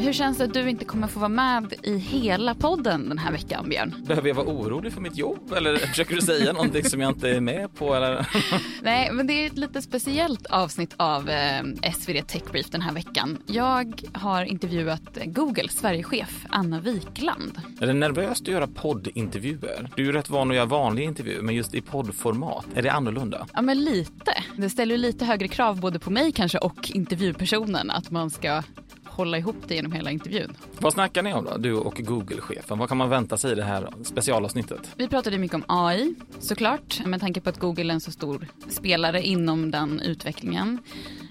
[0.00, 3.32] Hur känns det att du inte kommer få vara med i hela podden den här
[3.32, 3.94] veckan, Björn?
[4.06, 7.30] Behöver jag vara orolig för mitt jobb eller försöker du säga någonting som jag inte
[7.30, 7.94] är med på?
[7.94, 8.26] Eller?
[8.82, 11.62] Nej, men det är ett lite speciellt avsnitt av eh,
[11.94, 13.38] SvD Tech Brief den här veckan.
[13.46, 17.60] Jag har intervjuat Googles Sverigechef Anna Wikland.
[17.80, 19.88] Är det nervöst att göra poddintervjuer?
[19.96, 22.92] Du är ju rätt van att göra vanliga intervjuer, men just i poddformat, är det
[22.92, 23.46] annorlunda?
[23.52, 24.32] Ja, men lite.
[24.56, 28.62] Det ställer lite högre krav både på mig kanske och intervjupersonen att man ska
[29.10, 30.56] hålla ihop det genom hela intervjun.
[30.78, 32.78] Vad snackar ni om då, du och Google-chefen?
[32.78, 34.94] Vad kan man vänta sig i det här specialavsnittet?
[34.96, 38.46] Vi pratade mycket om AI såklart, med tanke på att Google är en så stor
[38.68, 40.78] spelare inom den utvecklingen.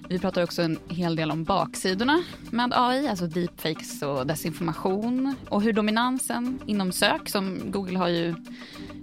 [0.08, 5.62] Vi pratar också en hel del om baksidorna med AI, alltså deepfakes och desinformation och
[5.62, 8.34] hur dominansen inom sök, som Google har ju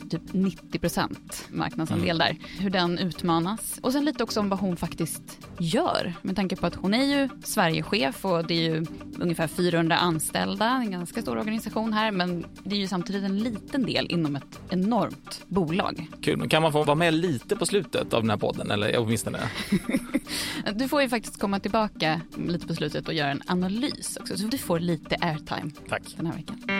[0.09, 0.79] typ 90
[1.49, 2.17] marknadsandel mm.
[2.17, 2.61] där.
[2.63, 3.79] Hur den utmanas.
[3.81, 6.13] Och sen lite också om vad hon faktiskt gör.
[6.21, 8.85] Med tanke på att hon är ju Sverigechef och det är ju
[9.19, 10.65] ungefär 400 anställda.
[10.65, 14.59] En ganska stor organisation här men det är ju samtidigt en liten del inom ett
[14.69, 16.07] enormt bolag.
[16.21, 18.97] Kul, men kan man få vara med lite på slutet av den här podden eller
[18.97, 19.39] åtminstone?
[20.75, 24.47] du får ju faktiskt komma tillbaka lite på slutet och göra en analys också så
[24.47, 26.03] du får lite airtime Tack.
[26.17, 26.76] den här veckan.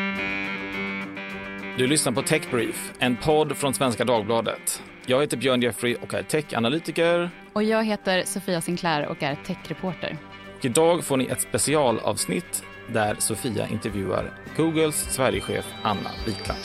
[1.78, 4.83] Du lyssnar på Tech Brief, en podd från Svenska Dagbladet.
[5.06, 7.30] Jag heter Björn Jeffrey och är techanalytiker.
[7.53, 10.17] Och jag heter Sofia Sinclair och är techreporter.
[10.61, 16.59] Idag får ni ett specialavsnitt där Sofia intervjuar Googles Sverigechef Anna Wikland.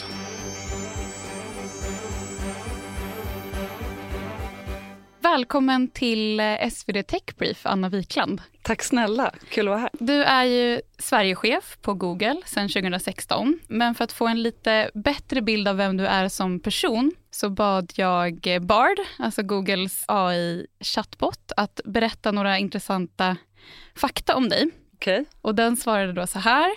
[5.20, 8.40] Välkommen till eh, SvD Tech Brief, Anna Wikland.
[8.72, 9.90] Tack snälla, kul att vara här.
[9.92, 13.58] Du är ju Sverigechef på Google sedan 2016.
[13.68, 17.50] Men för att få en lite bättre bild av vem du är som person så
[17.50, 23.36] bad jag Bard, alltså Googles AI-chattbot, att berätta några intressanta
[23.94, 24.70] fakta om dig.
[24.94, 25.24] Okay.
[25.40, 26.70] Och den svarade då så här.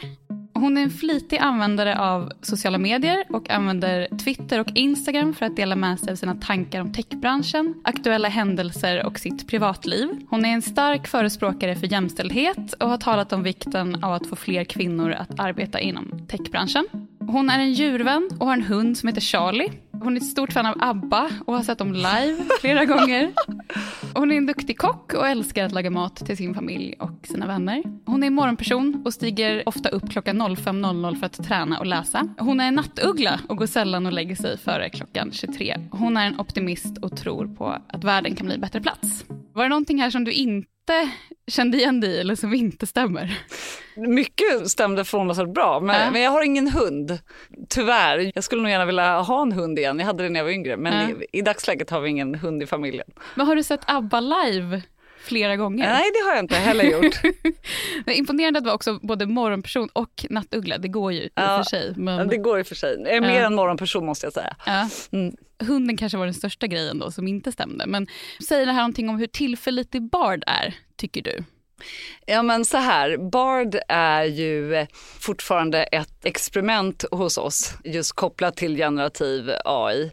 [0.57, 5.55] Hon är en flitig användare av sociala medier och använder Twitter och Instagram för att
[5.55, 10.09] dela med sig av sina tankar om techbranschen, aktuella händelser och sitt privatliv.
[10.29, 14.35] Hon är en stark förespråkare för jämställdhet och har talat om vikten av att få
[14.35, 16.87] fler kvinnor att arbeta inom techbranschen.
[17.27, 19.71] Hon är en djurvän och har en hund som heter Charlie.
[19.91, 23.33] Hon är ett stort fan av ABBA och har sett dem live flera gånger.
[24.13, 27.47] Hon är en duktig kock och älskar att laga mat till sin familj och sina
[27.47, 27.83] vänner.
[28.05, 32.27] Hon är en morgonperson och stiger ofta upp klockan 05.00 för att träna och läsa.
[32.37, 35.77] Hon är en nattuggla och går sällan och lägger sig före klockan 23.
[35.91, 39.25] Hon är en optimist och tror på att världen kan bli en bättre plats.
[39.53, 40.74] Var det någonting här som du inte
[41.47, 43.39] kände igen dig eller som inte stämmer?
[43.95, 46.11] Mycket stämde förvånansvärt bra, men, äh.
[46.11, 47.19] men, jag har ingen hund.
[47.69, 48.31] Tyvärr.
[48.35, 49.99] Jag skulle nog gärna vilja ha en hund igen.
[49.99, 51.09] Jag hade det när jag var yngre, men äh.
[51.09, 53.07] i, i dagsläget har vi ingen hund i familjen.
[53.35, 54.81] Men har du sett ABBA live?
[55.25, 55.93] Flera gånger.
[55.93, 57.21] Nej, det har jag inte heller gjort.
[58.17, 60.77] imponerande att vara också både morgonperson och nattuggla.
[60.77, 61.93] Det går ju i och för sig.
[61.97, 62.17] Men...
[62.17, 62.97] Ja, det går i och för sig.
[62.99, 63.45] Jag är mer ja.
[63.45, 64.55] än morgonperson måste jag säga.
[64.65, 64.89] Ja.
[65.11, 65.35] Mm.
[65.59, 67.85] Hunden kanske var den största grejen då som inte stämde.
[67.85, 68.07] Men
[68.47, 71.43] säger det här någonting om hur tillförlitlig Bard är, tycker du?
[72.25, 74.87] Ja men så här, Bard är ju
[75.19, 80.11] fortfarande ett experiment hos oss just kopplat till generativ AI.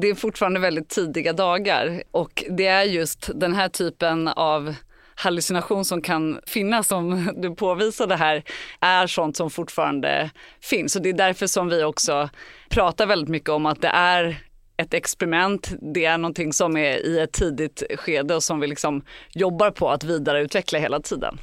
[0.00, 4.74] Det är fortfarande väldigt tidiga dagar och det är just den här typen av
[5.14, 8.42] hallucination som kan finnas som du påvisade här
[8.80, 10.96] är sånt som fortfarande finns.
[10.96, 12.30] Och det är därför som vi också
[12.68, 14.49] pratar väldigt mycket om att det är
[14.80, 15.72] ett experiment.
[15.94, 19.02] Det är någonting som är i ett tidigt skede och som vi liksom
[19.32, 21.38] jobbar på att vidareutveckla hela tiden.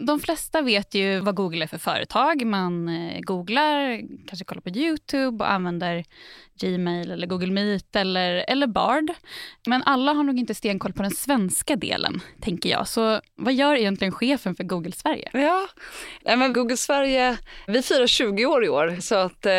[0.00, 2.46] De flesta vet ju vad Google är för företag.
[2.46, 6.04] Man eh, googlar, kanske kollar på Youtube och använder
[6.60, 9.10] Gmail eller Google Meet eller, eller Bard.
[9.66, 12.88] Men alla har nog inte stenkoll på den svenska delen, tänker jag.
[12.88, 15.30] Så vad gör egentligen chefen för Google Sverige?
[15.32, 15.68] Ja,
[16.36, 19.50] men Google Sverige, vi firar 20 år i år så att, eh,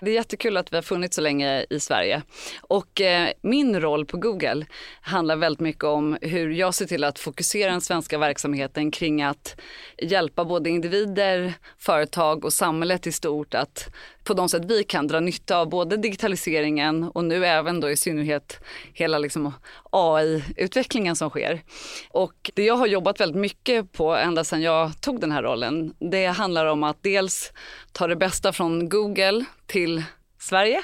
[0.00, 2.22] det är jättekul att vi har funnits så länge i Sverige.
[2.60, 4.66] Och eh, min roll på Google
[5.00, 9.60] handlar väldigt mycket om hur jag ser till att fokusera den svenska verksamheten kring att
[10.02, 13.94] hjälpa både individer, företag och samhället i stort att
[14.28, 17.96] på de sätt vi kan dra nytta av både digitaliseringen och nu även då i
[17.96, 18.60] synnerhet
[18.92, 19.52] hela liksom
[19.92, 21.62] AI-utvecklingen som sker.
[22.10, 25.94] Och det jag har jobbat väldigt mycket på ända sedan jag tog den här rollen,
[25.98, 27.52] det handlar om att dels
[27.92, 30.02] ta det bästa från Google till
[30.38, 30.82] Sverige,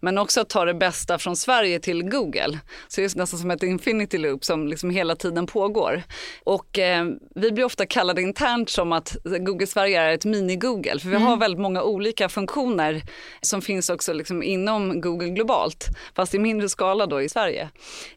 [0.00, 2.58] men också att ta det bästa från Sverige till Google.
[2.88, 6.02] Så det är nästan som ett infinity loop som liksom hela tiden pågår.
[6.44, 11.08] Och eh, vi blir ofta kallade internt som att Google Sverige är ett mini-Google, för
[11.08, 11.28] vi mm.
[11.28, 13.02] har väldigt många olika funktioner
[13.40, 17.68] som finns också liksom inom Google globalt, fast i mindre skala då i Sverige.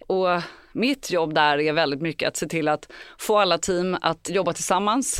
[0.07, 0.27] Och
[0.79, 4.53] mitt jobb där är väldigt mycket att se till att få alla team att jobba
[4.53, 5.17] tillsammans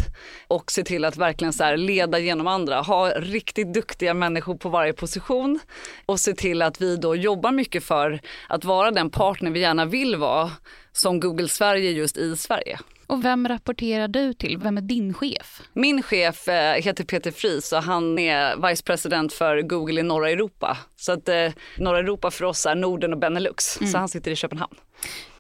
[0.48, 2.82] och se till att verkligen så leda genom andra.
[2.82, 5.60] Ha riktigt duktiga människor på varje position
[6.06, 8.20] och se till att vi då jobbar mycket för
[8.50, 10.52] att vara den partner vi gärna vill vara
[10.92, 12.80] som Google Sverige just i Sverige.
[13.10, 14.58] Och vem rapporterar du till?
[14.58, 15.62] Vem är din chef?
[15.74, 20.30] Min chef eh, heter Peter Fries och han är vice president för Google i norra
[20.30, 20.78] Europa.
[20.96, 23.78] Så att eh, norra Europa för oss är Norden och Benelux.
[23.80, 23.92] Mm.
[23.92, 24.76] Så han sitter i Köpenhamn.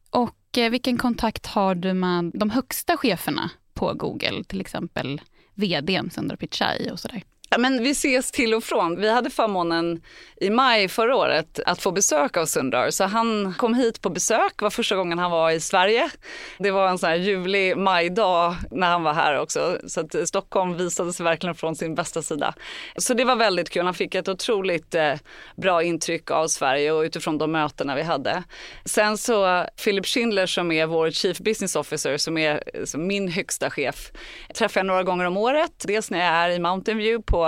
[0.09, 4.43] Och eh, vilken kontakt har du med de högsta cheferna på Google?
[4.43, 5.21] Till exempel
[5.55, 7.23] vdn Sundar Pichai och sådär.
[7.51, 9.01] Ja, men vi ses till och från.
[9.01, 10.01] Vi hade förmånen
[10.41, 12.89] i maj förra året att få besök av Sundar.
[12.89, 16.09] Så han kom hit på besök, Det var första gången han var i Sverige.
[16.57, 19.77] Det var en sån här ljuvlig majdag när han var här också.
[19.87, 22.53] Så att Stockholm visade sig verkligen från sin bästa sida.
[22.97, 23.85] Så det var väldigt kul.
[23.85, 25.13] Han fick ett otroligt eh,
[25.55, 28.43] bra intryck av Sverige och utifrån de mötena vi hade.
[28.85, 33.69] Sen så Philip Schindler som är vår Chief Business Officer, som är som min högsta
[33.69, 34.11] chef,
[34.55, 35.71] träffar jag några gånger om året.
[35.87, 37.38] Dels när jag är i Mountain View på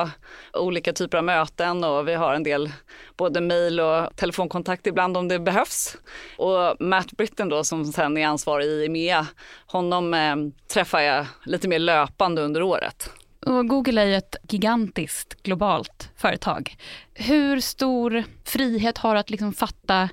[0.53, 2.71] olika typer av möten och vi har en del
[3.17, 5.97] både mejl och telefonkontakt ibland om det behövs.
[6.37, 9.27] Och Matt Britton då som sen är ansvarig i EMEA,
[9.67, 10.35] honom eh,
[10.73, 13.09] träffar jag lite mer löpande under året.
[13.45, 16.75] Och Google är ju ett gigantiskt globalt företag.
[17.13, 20.09] Hur stor frihet har du att liksom fatta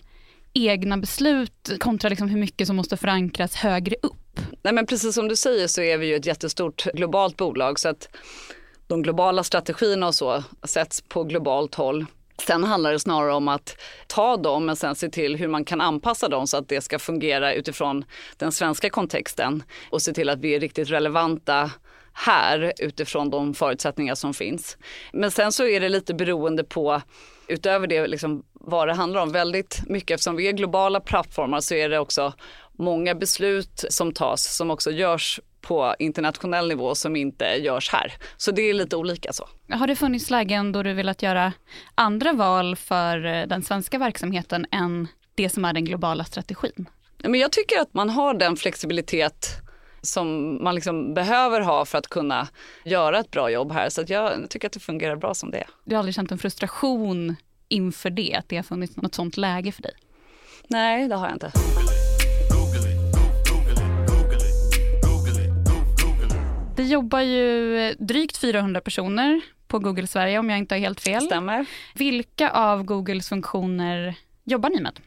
[0.54, 4.40] egna beslut kontra liksom hur mycket som måste förankras högre upp?
[4.62, 7.88] Nej men precis som du säger så är vi ju ett jättestort globalt bolag så
[7.88, 8.08] att
[8.88, 12.06] de globala strategierna och så sätts på globalt håll.
[12.46, 13.76] Sen handlar det snarare om att
[14.06, 16.98] ta dem men sen se till hur man kan anpassa dem så att det ska
[16.98, 18.04] fungera utifrån
[18.36, 21.70] den svenska kontexten och se till att vi är riktigt relevanta
[22.12, 24.78] här utifrån de förutsättningar som finns.
[25.12, 27.02] Men sen så är det lite beroende på
[27.48, 31.74] utöver det liksom vad det handlar om väldigt mycket eftersom vi är globala plattformar så
[31.74, 32.32] är det också
[32.78, 38.12] många beslut som tas som också görs på internationell nivå som inte görs här.
[38.36, 39.48] Så det är lite olika så.
[39.70, 41.52] Har det funnits lägen då du velat göra
[41.94, 46.88] andra val för eh, den svenska verksamheten än det som är den globala strategin?
[47.24, 49.46] Men jag tycker att man har den flexibilitet
[50.02, 52.48] som man liksom behöver ha för att kunna
[52.84, 53.88] göra ett bra jobb här.
[53.88, 55.66] Så jag tycker att det fungerar bra som det är.
[55.84, 57.36] Du har aldrig känt en frustration
[57.68, 59.92] inför det, att det har funnits något sånt läge för dig?
[60.68, 61.52] Nej, det har jag inte.
[66.78, 71.22] Det jobbar ju drygt 400 personer på Google Sverige om jag inte har helt fel.
[71.22, 71.66] Stämmer.
[71.94, 74.14] Vilka av Googles funktioner
[74.50, 75.00] jobbar ni med?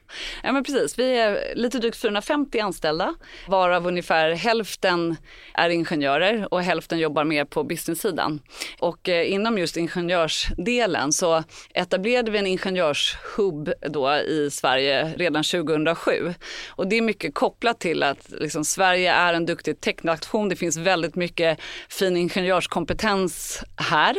[0.43, 3.15] Ja men precis, vi är lite drygt 450 anställda
[3.47, 5.15] varav ungefär hälften
[5.53, 8.39] är ingenjörer och hälften jobbar mer på business-sidan.
[8.79, 11.43] Och eh, inom just ingenjörsdelen så
[11.73, 16.33] etablerade vi en ingenjörshub då i Sverige redan 2007.
[16.69, 20.49] Och det är mycket kopplat till att liksom, Sverige är en duktig teknation.
[20.49, 21.59] Det finns väldigt mycket
[21.89, 24.15] fin ingenjörskompetens här.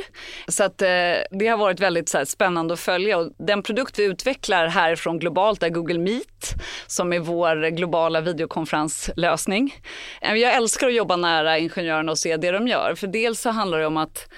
[0.48, 0.88] Så att eh,
[1.30, 5.11] det har varit väldigt så här, spännande att följa och den produkt vi utvecklar härifrån
[5.18, 6.54] globalt är Google Meet
[6.86, 9.74] som är vår globala videokonferenslösning.
[10.20, 12.94] Eh, jag älskar att jobba nära ingenjörerna och se det de gör.
[12.94, 14.28] För dels så handlar det om att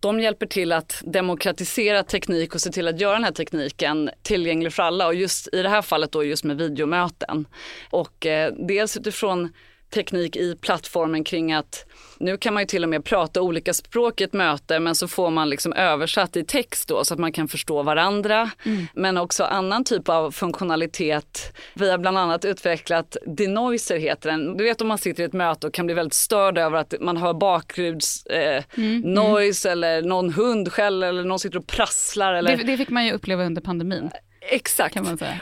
[0.00, 4.72] de hjälper till att demokratisera teknik och se till att göra den här tekniken tillgänglig
[4.72, 7.48] för alla och just i det här fallet då just med videomöten.
[7.90, 9.52] Och eh, dels utifrån
[9.90, 11.86] teknik i plattformen kring att
[12.18, 15.08] nu kan man ju till och med prata olika språk i ett möte men så
[15.08, 18.50] får man liksom översatt i text då så att man kan förstå varandra.
[18.64, 18.86] Mm.
[18.94, 21.56] Men också annan typ av funktionalitet.
[21.74, 24.56] Vi har bland annat utvecklat denoiser heter den.
[24.56, 26.94] Du vet om man sitter i ett möte och kan bli väldigt störd över att
[27.00, 28.90] man hör bakgrunds eh, mm.
[28.90, 29.00] mm.
[29.00, 29.78] noise mm.
[29.78, 32.34] eller någon hund skäller eller någon sitter och prasslar.
[32.34, 32.56] Eller...
[32.56, 34.10] Det, det fick man ju uppleva under pandemin.
[34.48, 34.96] Exakt.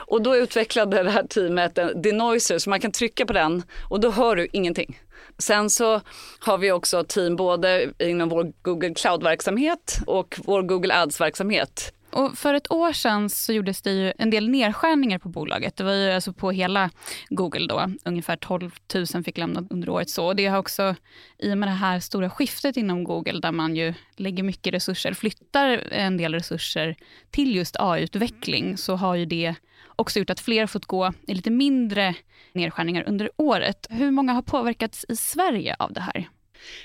[0.06, 4.00] Och då utvecklade det här teamet en denoiser så man kan trycka på den och
[4.00, 5.00] då hör du ingenting.
[5.38, 6.00] Sen så
[6.38, 11.92] har vi också team både inom vår Google Cloud-verksamhet och vår Google Ads-verksamhet.
[12.14, 15.76] Och för ett år sedan så gjordes det ju en del nedskärningar på bolaget.
[15.76, 16.90] Det var ju alltså på hela
[17.28, 17.90] Google då.
[18.04, 18.70] Ungefär 12
[19.14, 20.10] 000 fick lämna under året.
[20.10, 20.94] Så och det har också
[21.38, 25.12] i och med det här stora skiftet inom Google där man ju lägger mycket resurser,
[25.14, 26.96] flyttar en del resurser
[27.30, 29.54] till just AI-utveckling så har ju det
[29.96, 32.14] också gjort att fler fått gå i lite mindre
[32.52, 33.86] nedskärningar under året.
[33.90, 36.28] Hur många har påverkats i Sverige av det här?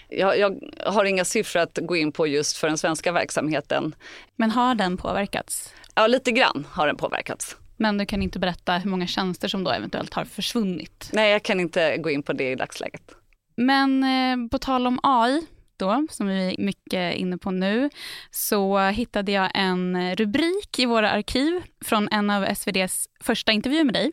[0.10, 3.96] Jag, jag, har inga siffror att gå in på just för den svenska verksamheten.
[4.36, 5.74] Men har den påverkats?
[5.96, 7.58] Ja, lite grann har den påverkats.
[7.78, 11.10] Men du kan inte berätta hur många tjänster som då eventuellt har försvunnit?
[11.14, 13.12] Nej, jag kan inte gå in på det i dagsläget.
[13.56, 15.42] Men eh, på tal om AI,
[15.80, 17.90] då, som vi är mycket inne på nu,
[18.32, 23.94] så hittade jag en rubrik i våra arkiv från en av SVDs första intervjuer med
[23.94, 24.12] dig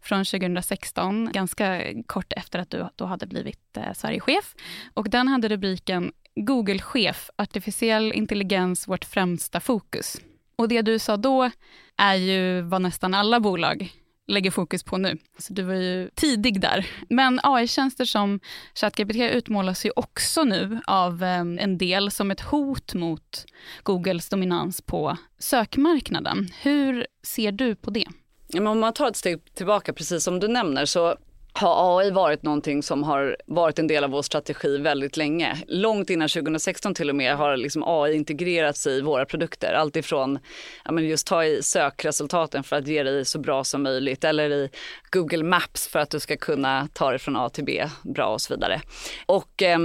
[0.00, 4.54] från 2016, ganska kort efter att du då hade blivit eh, Sverigechef.
[4.94, 10.20] Och den hade rubriken Google-chef, artificiell intelligens vårt främsta fokus.
[10.56, 11.50] Och det du sa då
[11.96, 13.92] är ju vad nästan alla bolag
[14.28, 15.18] lägger fokus på nu.
[15.38, 16.86] Så du var ju tidig där.
[17.08, 18.40] Men AI-tjänster som
[18.74, 23.44] ChatGPT utmålas ju också nu av eh, en del som ett hot mot
[23.82, 26.48] Googles dominans på sökmarknaden.
[26.62, 28.06] Hur ser du på det?
[28.54, 31.16] Om man tar ett steg tillbaka, precis som du nämner, så
[31.58, 35.56] har AI varit någonting som har varit en del av vår strategi väldigt länge.
[35.66, 39.72] Långt innan 2016 till och med har liksom AI integrerats i våra produkter.
[39.72, 40.38] Allt ifrån
[40.84, 44.50] ja, men just ta i sökresultaten för att ge dig så bra som möjligt eller
[44.50, 44.70] i
[45.10, 48.40] Google Maps för att du ska kunna ta dig från A till B bra och
[48.40, 48.80] så vidare.
[49.26, 49.78] Och eh,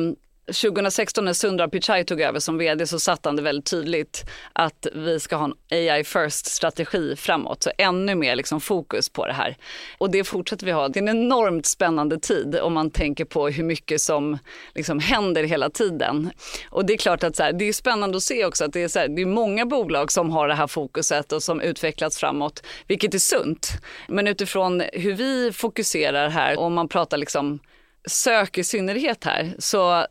[0.45, 4.87] 2016 när Sundar Pichai tog över som vd så satte han det väldigt tydligt att
[4.93, 7.63] vi ska ha en AI first strategi framåt.
[7.63, 9.57] Så ännu mer liksom fokus på det här.
[9.97, 10.87] Och det fortsätter vi ha.
[10.87, 14.37] Det är en enormt spännande tid om man tänker på hur mycket som
[14.75, 16.29] liksom händer hela tiden.
[16.69, 18.83] Och det är klart att så här, det är spännande att se också att det
[18.83, 22.17] är, så här, det är många bolag som har det här fokuset och som utvecklats
[22.17, 23.71] framåt, vilket är sunt.
[24.07, 27.59] Men utifrån hur vi fokuserar här, om man pratar liksom
[28.07, 29.55] sök i synnerhet här.
[29.59, 30.05] Så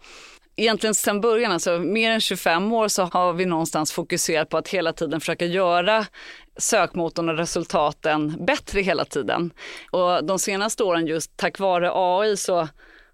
[0.57, 4.69] egentligen sedan början, alltså mer än 25 år, så har vi någonstans fokuserat på att
[4.69, 6.07] hela tiden försöka göra
[6.57, 9.51] sökmotorn och resultaten bättre hela tiden.
[9.91, 12.69] Och de senaste åren just tack vare AI så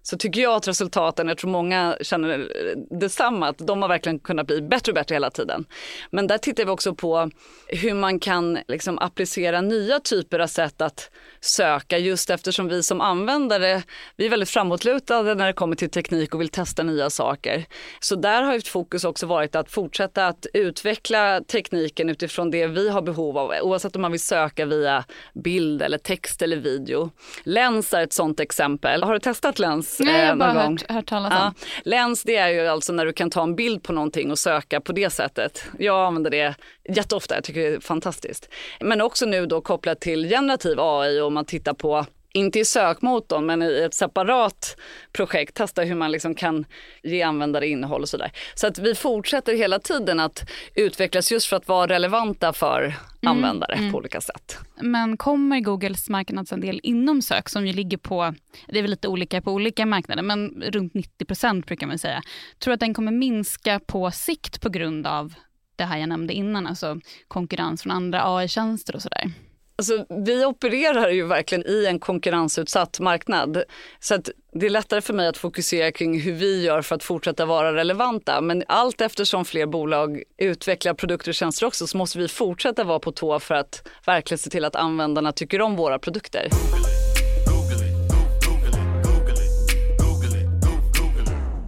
[0.09, 2.51] så tycker jag att resultaten, jag tror många känner
[2.99, 5.65] detsamma, att de har verkligen kunnat bli bättre och bättre hela tiden.
[6.11, 7.29] Men där tittar vi också på
[7.67, 11.11] hur man kan liksom applicera nya typer av sätt att
[11.41, 13.83] söka just eftersom vi som användare,
[14.15, 17.65] vi är väldigt framåtlutade när det kommer till teknik och vill testa nya saker.
[17.99, 22.89] Så där har ett fokus också varit att fortsätta att utveckla tekniken utifrån det vi
[22.89, 27.11] har behov av, oavsett om man vill söka via bild eller text eller video.
[27.43, 29.03] Lens är ett sådant exempel.
[29.03, 29.98] Har du testat Lens?
[30.05, 31.37] Nej, jag har bara hört, hört talas om.
[31.37, 31.53] Ja.
[31.83, 34.81] Lens det är ju alltså när du kan ta en bild på någonting och söka
[34.81, 35.63] på det sättet.
[35.79, 36.55] Jag använder det
[36.89, 38.49] jätteofta, jag tycker det är fantastiskt.
[38.79, 43.45] Men också nu då kopplat till generativ AI och man tittar på inte i sökmotorn,
[43.45, 44.77] men i ett separat
[45.11, 46.65] projekt, testa hur man liksom kan
[47.03, 48.31] ge användare innehåll och sådär.
[48.55, 52.95] Så att vi fortsätter hela tiden att utvecklas just för att vara relevanta för mm,
[53.23, 53.91] användare mm.
[53.91, 54.57] på olika sätt.
[54.81, 58.33] Men kommer Googles marknadsandel inom sök, som ju ligger på,
[58.67, 62.21] det är väl lite olika på olika marknader, men runt 90 procent brukar man säga.
[62.59, 65.33] Tror du att den kommer minska på sikt på grund av
[65.75, 69.31] det här jag nämnde innan, alltså konkurrens från andra AI-tjänster och sådär?
[69.79, 73.63] Alltså, vi opererar ju verkligen i en konkurrensutsatt marknad.
[73.99, 77.03] Så att det är lättare för mig att fokusera kring hur vi gör för att
[77.03, 78.41] fortsätta vara relevanta.
[78.41, 82.99] Men allt eftersom fler bolag utvecklar produkter och tjänster också så måste vi fortsätta vara
[82.99, 86.49] på tå för att verkligen se till att användarna tycker om våra produkter.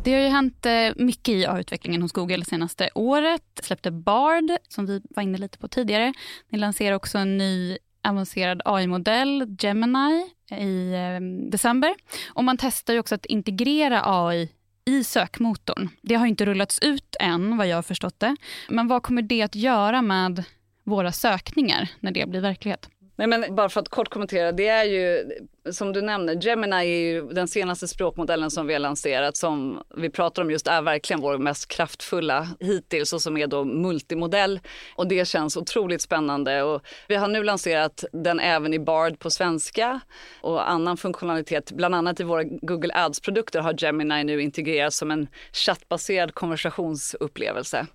[0.03, 3.41] Det har ju hänt eh, mycket i AI-utvecklingen hos Google senaste året.
[3.63, 6.13] Släppte Bard, som vi var inne lite på tidigare.
[6.49, 11.95] Ni lanserar också en ny avancerad AI-modell, Gemini, i ehm, december.
[12.33, 14.49] Och man testar ju också att integrera AI
[14.85, 15.89] i sökmotorn.
[16.01, 18.35] Det har inte rullats ut än, vad jag har förstått det.
[18.69, 20.43] Men vad kommer det att göra med
[20.83, 22.89] våra sökningar när det blir verklighet?
[23.15, 25.23] Nej, men bara för att kort kommentera, det är ju
[25.69, 30.09] som du nämner, Gemini är ju den senaste språkmodellen som vi har lanserat som vi
[30.09, 34.59] pratar om just är verkligen vår mest kraftfulla hittills och som är då multimodell.
[34.95, 36.63] Och det känns otroligt spännande.
[36.63, 39.99] Och vi har nu lanserat den även i Bard på svenska
[40.41, 41.71] och annan funktionalitet.
[41.71, 47.87] Bland annat i våra Google Ads-produkter har Gemini nu integrerats som en chattbaserad konversationsupplevelse.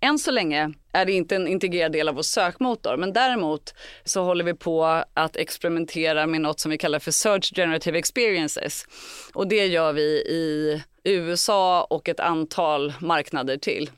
[0.00, 4.22] Än så länge är det inte en integrerad del av vår sökmotor, men däremot så
[4.22, 4.84] håller vi på
[5.14, 8.86] att experimentera med något som vi kallar för Search Generative Experiences.
[9.34, 13.90] Och det gör vi i USA och ett antal marknader till.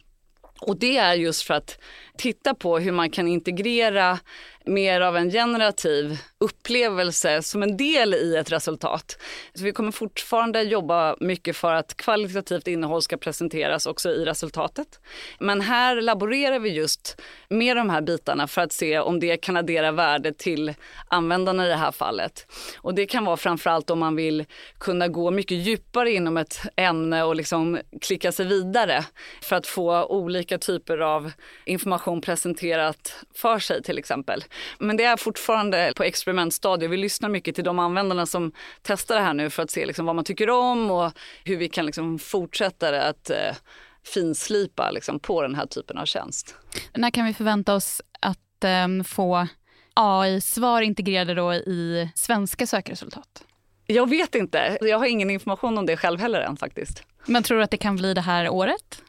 [0.60, 1.78] Och det är just för att
[2.20, 4.18] titta på hur man kan integrera
[4.64, 9.18] mer av en generativ upplevelse som en del i ett resultat.
[9.54, 15.00] Så vi kommer fortfarande jobba mycket för att kvalitativt innehåll ska presenteras också i resultatet.
[15.38, 19.56] Men här laborerar vi just med de här bitarna för att se om det kan
[19.56, 20.74] addera värde till
[21.08, 22.46] användarna i det här fallet.
[22.76, 24.44] Och det kan vara framförallt om man vill
[24.78, 29.04] kunna gå mycket djupare inom ett ämne och liksom klicka sig vidare
[29.42, 31.32] för att få olika typer av
[31.64, 34.44] information presenterat för sig till exempel.
[34.78, 36.90] Men det är fortfarande på experimentstadiet.
[36.90, 38.52] Vi lyssnar mycket till de användarna som
[38.82, 41.12] testar det här nu för att se liksom vad man tycker om och
[41.44, 43.56] hur vi kan liksom fortsätta att eh,
[44.04, 46.54] finslipa liksom, på den här typen av tjänst.
[46.94, 49.46] När kan vi förvänta oss att um, få
[49.94, 53.44] AI-svar integrerade då i svenska sökresultat?
[53.86, 54.78] Jag vet inte.
[54.80, 57.02] Jag har ingen information om det själv heller än faktiskt.
[57.26, 59.02] Men tror du att det kan bli det här året?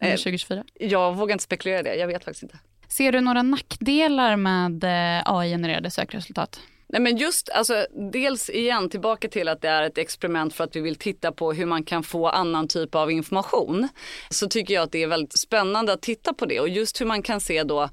[0.00, 0.64] Under 2024?
[0.80, 1.94] Eh, jag vågar inte spekulera det.
[1.94, 2.58] Jag vet faktiskt inte.
[2.88, 6.60] Ser du några nackdelar med eh, AI-genererade sökresultat?
[6.88, 10.76] Nej, men just, alltså, dels igen tillbaka till att det är ett experiment för att
[10.76, 13.88] vi vill titta på hur man kan få annan typ av information.
[14.30, 17.06] Så tycker jag att det är väldigt spännande att titta på det och just hur
[17.06, 17.88] man kan se då,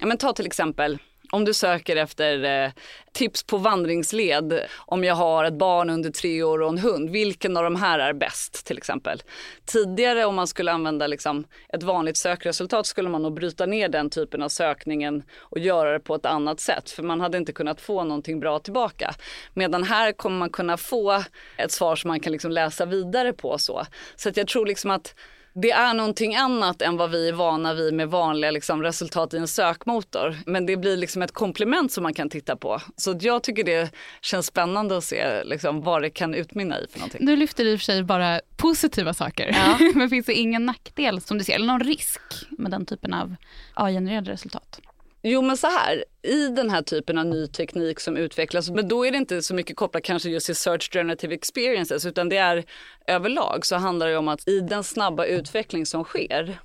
[0.00, 0.98] ja, men ta till exempel
[1.34, 2.70] om du söker efter eh,
[3.12, 7.56] tips på vandringsled, om jag har ett barn under tre år och en hund, vilken
[7.56, 9.22] av de här är bäst till exempel?
[9.64, 14.10] Tidigare om man skulle använda liksom, ett vanligt sökresultat skulle man nog bryta ner den
[14.10, 17.80] typen av sökningen och göra det på ett annat sätt för man hade inte kunnat
[17.80, 19.14] få någonting bra tillbaka.
[19.54, 21.22] Medan här kommer man kunna få
[21.56, 23.86] ett svar som man kan liksom läsa vidare på så.
[24.16, 25.14] Så att jag tror liksom att
[25.54, 29.36] det är någonting annat än vad vi är vana vid med vanliga liksom, resultat i
[29.36, 30.36] en sökmotor.
[30.46, 32.80] Men det blir liksom ett komplement som man kan titta på.
[32.96, 33.90] Så jag tycker det
[34.22, 37.26] känns spännande att se liksom, vad det kan utmynna i för någonting.
[37.26, 39.50] Du lyfter i och för sig bara positiva saker.
[39.52, 39.78] Ja.
[39.94, 42.20] Men finns det ingen nackdel som du ser, eller någon risk
[42.50, 43.36] med den typen av
[43.74, 44.80] AI-genererade resultat?
[45.26, 49.06] Jo men så här, i den här typen av ny teknik som utvecklas, men då
[49.06, 52.64] är det inte så mycket kopplat kanske just till search generative experiences utan det är
[53.06, 56.58] överlag så handlar det om att i den snabba utveckling som sker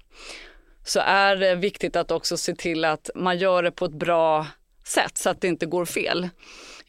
[0.86, 4.48] så är det viktigt att också se till att man gör det på ett bra
[4.86, 6.30] sätt så att det inte går fel.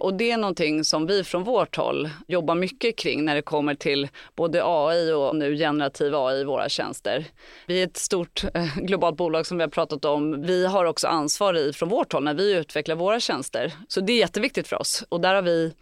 [0.01, 3.75] Och det är någonting som vi från vårt håll jobbar mycket kring när det kommer
[3.75, 7.25] till både AI och nu generativ AI i våra tjänster.
[7.67, 10.43] Vi är ett stort eh, globalt bolag som vi har pratat om.
[10.43, 13.73] Vi har också ansvar i från vårt håll när vi utvecklar våra tjänster.
[13.89, 15.73] Så det är jätteviktigt för oss och där har vi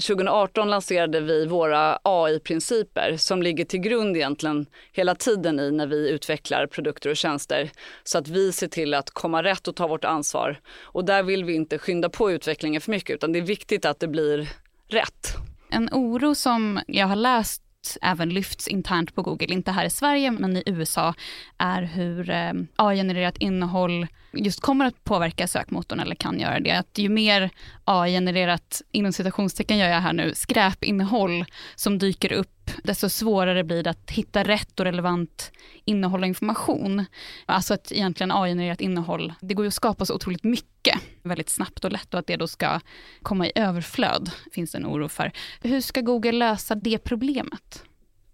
[0.00, 6.10] 2018 lanserade vi våra AI-principer som ligger till grund egentligen hela tiden i när vi
[6.10, 7.70] utvecklar produkter och tjänster.
[8.04, 10.60] Så att vi ser till att komma rätt och ta vårt ansvar.
[10.82, 14.00] Och där vill vi inte skynda på utvecklingen för mycket utan det är viktigt att
[14.00, 14.48] det blir
[14.88, 15.36] rätt.
[15.70, 17.62] En oro som jag har läst
[18.02, 21.14] även lyfts internt på Google, inte här i Sverige men i USA,
[21.58, 26.70] är hur eh, AI-genererat innehåll just kommer att påverka sökmotorn eller kan göra det.
[26.70, 27.50] Att ju mer
[27.84, 33.90] AI-genererat, inom citationstecken gör jag här nu, skräpinnehåll som dyker upp, desto svårare blir det
[33.90, 35.52] att hitta rätt och relevant
[35.84, 37.04] innehåll och information.
[37.46, 41.84] Alltså att egentligen AI-genererat innehåll, det går ju att skapa så otroligt mycket väldigt snabbt
[41.84, 42.80] och lätt och att det då ska
[43.22, 45.32] komma i överflöd finns det en oro för.
[45.62, 47.84] Hur ska Google lösa det problemet?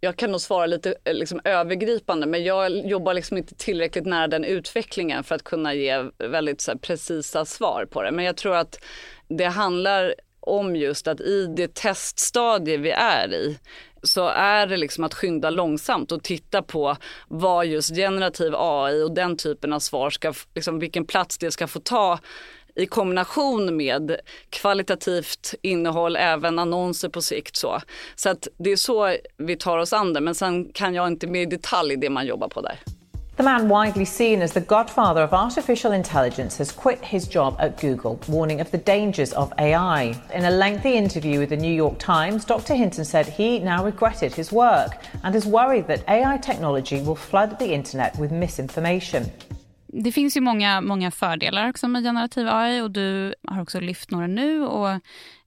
[0.00, 4.28] jag kan nog svara lite eh, liksom, övergripande men jag jobbar liksom inte tillräckligt nära
[4.28, 8.10] den utvecklingen för att kunna ge väldigt så här, precisa svar på det.
[8.10, 8.78] Men jag tror att
[9.28, 13.58] det handlar om just att i det teststadie vi är i
[14.08, 16.96] så är det liksom att skynda långsamt och titta på
[17.28, 21.66] vad just generativ AI och den typen av svar ska, liksom vilken plats det ska
[21.66, 22.18] få ta
[22.74, 24.16] i kombination med
[24.50, 27.56] kvalitativt innehåll, även annonser på sikt.
[27.56, 27.80] Så,
[28.14, 31.26] så att det är så vi tar oss an det, men sen kan jag inte
[31.26, 32.78] mer i detalj det man jobbar på där.
[33.36, 37.78] The man widely seen as the godfather of artificial intelligence has quit his job at
[37.78, 40.14] Google, warning of the dangers of AI.
[40.32, 42.74] In a lengthy interview with the New York Times, Dr.
[42.74, 47.58] Hinton said he now regretted his work and is worried that AI technology will flood
[47.58, 49.24] the internet with misinformation.
[49.86, 54.10] Det finns ju många, många fördelar också med generativ AI och du har också lyft
[54.10, 54.62] några nu.
[54.62, 55.00] Och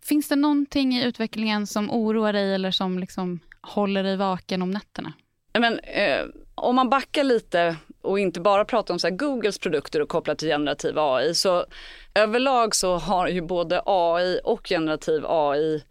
[0.04, 4.72] finns det någonting i utvecklingen som oroar dig eller som liksom håller dig vaken om
[4.72, 5.14] nätterna?
[5.60, 6.26] Men, eh,
[6.60, 10.48] om man backar lite och inte bara pratar om så Googles produkter och kopplat till
[10.48, 11.66] generativ AI så
[12.16, 15.84] överlag så har ju både AI och generativ AI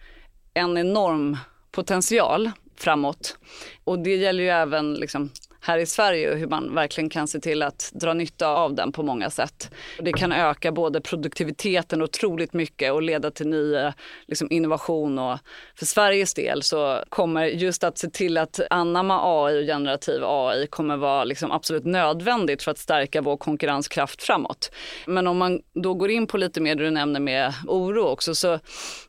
[0.55, 1.37] en enorm
[1.71, 3.39] potential framåt.
[3.85, 7.41] Och det gäller ju även liksom här i Sverige och hur man verkligen kan se
[7.41, 9.71] till att dra nytta av den på många sätt.
[9.99, 13.93] Det kan öka både produktiviteten otroligt mycket och leda till ny eh,
[14.27, 15.19] liksom, innovation.
[15.19, 15.39] Och
[15.79, 20.67] för Sveriges del så kommer just att se till att anamma AI och generativ AI
[20.67, 24.71] kommer vara liksom absolut nödvändigt för att stärka vår konkurrenskraft framåt.
[25.07, 28.35] Men om man då går in på lite mer det du nämner med oro också,
[28.35, 28.59] så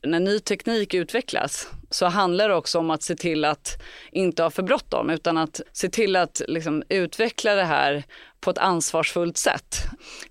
[0.03, 4.49] när ny teknik utvecklas så handlar det också om att se till att inte ha
[4.49, 8.03] för bråttom utan att se till att liksom, utveckla det här
[8.39, 9.75] på ett ansvarsfullt sätt.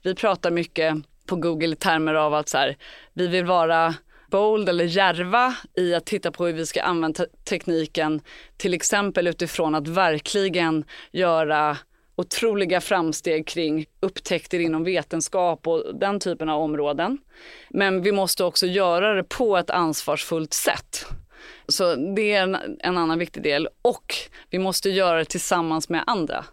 [0.03, 0.95] Vi pratar mycket
[1.27, 2.77] på Google i termer av att så här,
[3.13, 3.95] vi vill vara
[4.31, 8.21] bold eller järva i att titta på hur vi ska använda tekniken,
[8.57, 11.77] till exempel utifrån att verkligen göra
[12.17, 17.19] otroliga framsteg kring upptäckter inom vetenskap och den typen av områden.
[17.71, 21.07] Men vi måste också göra det på ett ansvarsfullt sätt.
[21.69, 24.15] Så det är en, en annan viktig del och
[24.51, 26.45] vi måste göra det tillsammans med andra.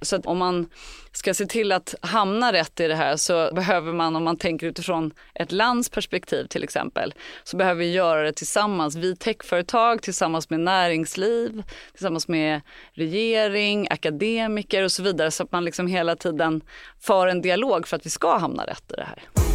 [0.00, 0.68] Så att om man
[1.12, 4.66] ska se till att hamna rätt i det här så behöver man, om man tänker
[4.66, 8.96] utifrån ett lands perspektiv till exempel, så behöver vi göra det tillsammans.
[8.96, 12.60] Vi techföretag tillsammans med näringsliv, tillsammans med
[12.92, 16.60] regering, akademiker och så vidare så att man liksom hela tiden
[17.00, 19.49] för en dialog för att vi ska hamna rätt i det här.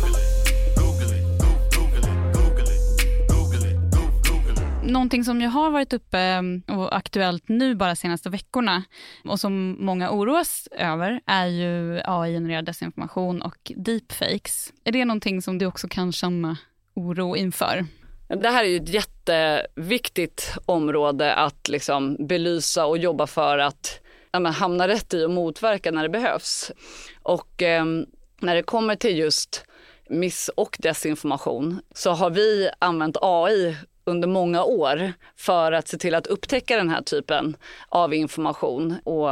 [4.88, 8.84] Någonting som ju har varit uppe mm, och aktuellt nu bara senaste veckorna
[9.24, 14.74] och som många oroas över är ju AI-genererad desinformation och deepfakes.
[14.84, 16.58] Är det någonting som du också kan känna
[16.94, 17.86] oro inför?
[18.28, 24.00] Det här är ju ett jätteviktigt område att liksom belysa och jobba för att
[24.32, 26.72] ja, hamna rätt i och motverka när det behövs.
[27.24, 27.86] Och eh,
[28.40, 29.66] när det kommer till just
[30.10, 36.16] miss och desinformation så har vi använt AI under många år för att se till
[36.16, 37.58] att upptäcka den här typen
[37.90, 39.30] av information och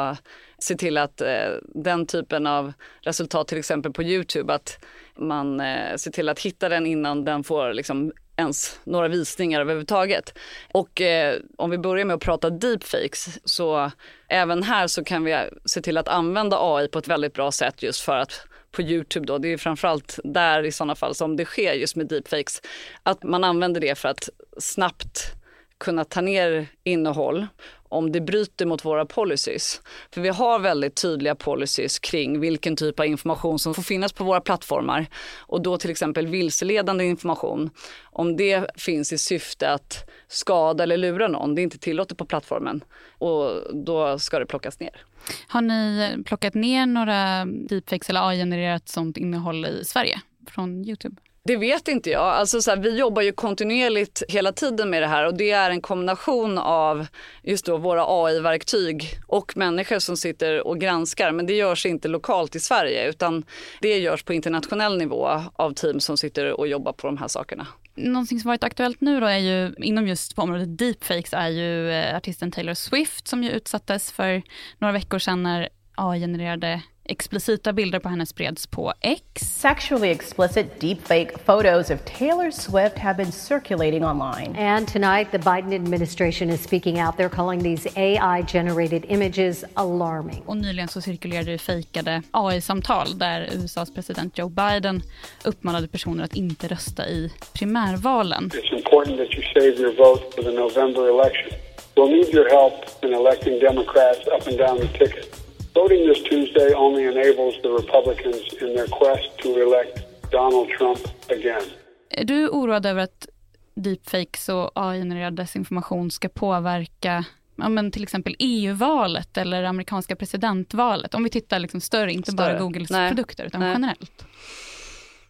[0.60, 5.96] se till att eh, den typen av resultat, till exempel på Youtube, att man eh,
[5.96, 10.38] ser till att hitta den innan den får liksom ens några visningar överhuvudtaget.
[10.72, 13.92] Och eh, om vi börjar med att prata deepfakes så
[14.28, 17.52] även här så kan vi eh, se till att använda AI på ett väldigt bra
[17.52, 21.36] sätt just för att på Youtube då, det är framförallt där i sådana fall som
[21.36, 22.62] det sker just med deepfakes,
[23.04, 25.34] att man använder det för att snabbt
[25.78, 27.48] kunna ta ner innehåll
[27.94, 29.82] om det bryter mot våra policies.
[30.12, 34.24] För vi har väldigt tydliga policies kring vilken typ av information som får finnas på
[34.24, 35.06] våra plattformar.
[35.38, 37.70] Och då till exempel vilseledande information.
[38.04, 42.26] Om det finns i syfte att skada eller lura någon, det är inte tillåtet på
[42.26, 42.84] plattformen.
[43.18, 43.52] Och
[43.86, 45.06] då ska det plockas ner.
[45.48, 51.16] Har ni plockat ner några deepfakes eller AI-genererat sånt innehåll i Sverige från Youtube?
[51.46, 52.24] Det vet inte jag.
[52.24, 55.70] Alltså så här, vi jobbar ju kontinuerligt hela tiden med det här och det är
[55.70, 57.08] en kombination av
[57.42, 61.32] just då våra AI-verktyg och människor som sitter och granskar.
[61.32, 63.46] Men det görs inte lokalt i Sverige utan
[63.82, 67.68] det görs på internationell nivå av team som sitter och jobbar på de här sakerna.
[67.96, 71.92] Någonting som varit aktuellt nu då är ju, inom just på området deepfakes, är ju
[71.92, 74.44] eh, artisten Taylor Swift som ju utsattes för
[74.78, 79.22] några veckor sedan när AI-genererade Explicita bilder på henne spreds på X.
[79.36, 84.56] Sexually explicit deepfake photos of Taylor Swift have been circulating online.
[84.56, 87.18] And tonight, the Biden administration is speaking out.
[87.18, 90.44] They're calling these AI-generated images alarming.
[90.46, 95.02] Och nyligen så cirkulerade det fejkade AI-samtal där USAs president Joe Biden
[95.46, 98.52] uppmanade personer att inte rösta i primärvalen.
[98.54, 101.60] It's important that you save your vote for the November election.
[101.96, 105.43] We'll need your help in electing Democrats up and down the ticket.
[105.76, 110.00] Voting this Tuesday only enables the Republicans in their quest to elect
[110.32, 111.64] Donald Trump again.
[112.10, 113.28] Är du oroad över att
[113.76, 121.14] deepfakes och AI-genererad desinformation ska påverka ja, men till exempel EU-valet eller amerikanska presidentvalet?
[121.14, 122.54] Om vi tittar liksom större, inte större.
[122.54, 123.10] bara Googles Nej.
[123.10, 123.72] produkter utan Nej.
[123.74, 124.26] generellt.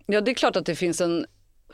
[0.05, 1.25] Ja, det är klart att det finns en...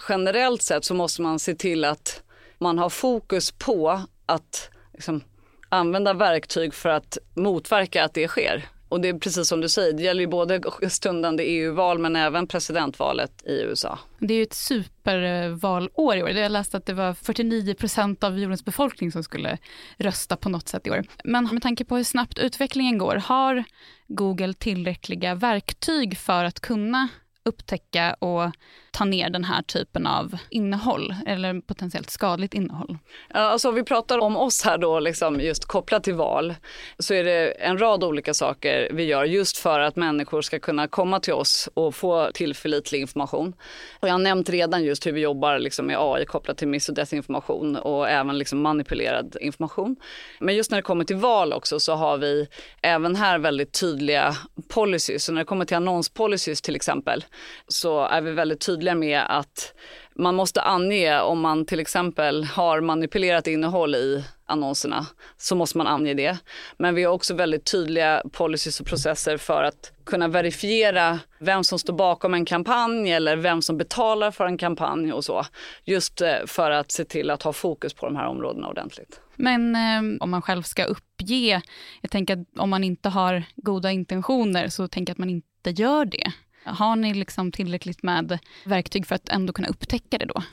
[0.10, 2.24] Generellt sett så måste man se till att
[2.58, 5.24] man har fokus på att liksom,
[5.70, 8.70] använda verktyg för att motverka att det sker.
[8.90, 12.48] Och det är precis som du säger, det gäller ju både stundande EU-val men även
[12.48, 14.00] presidentvalet i USA.
[14.20, 16.30] Det är ju ett supervalår i år.
[16.30, 19.58] Jag läste att det var 49 procent av jordens befolkning som skulle
[19.98, 21.04] rösta på något sätt i år.
[21.24, 23.64] Men med tanke på hur snabbt utvecklingen går, har
[24.08, 27.08] Google tillräckliga verktyg för att kunna
[27.50, 28.52] upptäcka och
[28.92, 32.98] ta ner den här typen av innehåll eller potentiellt skadligt innehåll?
[33.30, 36.56] Alltså om vi pratar om oss här då, liksom just kopplat till val,
[37.00, 40.88] så är det en rad olika saker vi gör just för att människor ska kunna
[40.88, 43.54] komma till oss och få tillförlitlig information.
[44.00, 46.90] Och jag har nämnt redan just hur vi jobbar liksom med AI kopplat till miss
[46.90, 49.96] och desinformation och även liksom manipulerad information.
[50.40, 52.48] Men just när det kommer till val också så har vi
[52.82, 54.36] även här väldigt tydliga
[54.68, 55.24] policies.
[55.24, 57.26] Så när det kommer till annonspolicies till exempel
[57.68, 59.74] så är vi väldigt tydliga med att
[60.16, 65.06] man måste ange om man till exempel har manipulerat innehåll i annonserna
[65.38, 66.38] så måste man ange det.
[66.78, 71.80] Men vi har också väldigt tydliga policies och processer för att kunna verifiera vem som
[71.80, 75.46] står bakom en kampanj eller vem som betalar för en kampanj och så.
[75.86, 79.22] Just eh, för att se till att ha fokus på de här områdena ordentligt.
[79.36, 81.62] Men eh, om man själv ska uppge,
[82.02, 85.70] jag tänker att om man inte har goda intentioner så tänker jag att man inte
[85.70, 86.32] gör det.
[86.70, 90.44] Har ni liksom tillräckligt med verktyg för att ändå kunna upptäcka det då?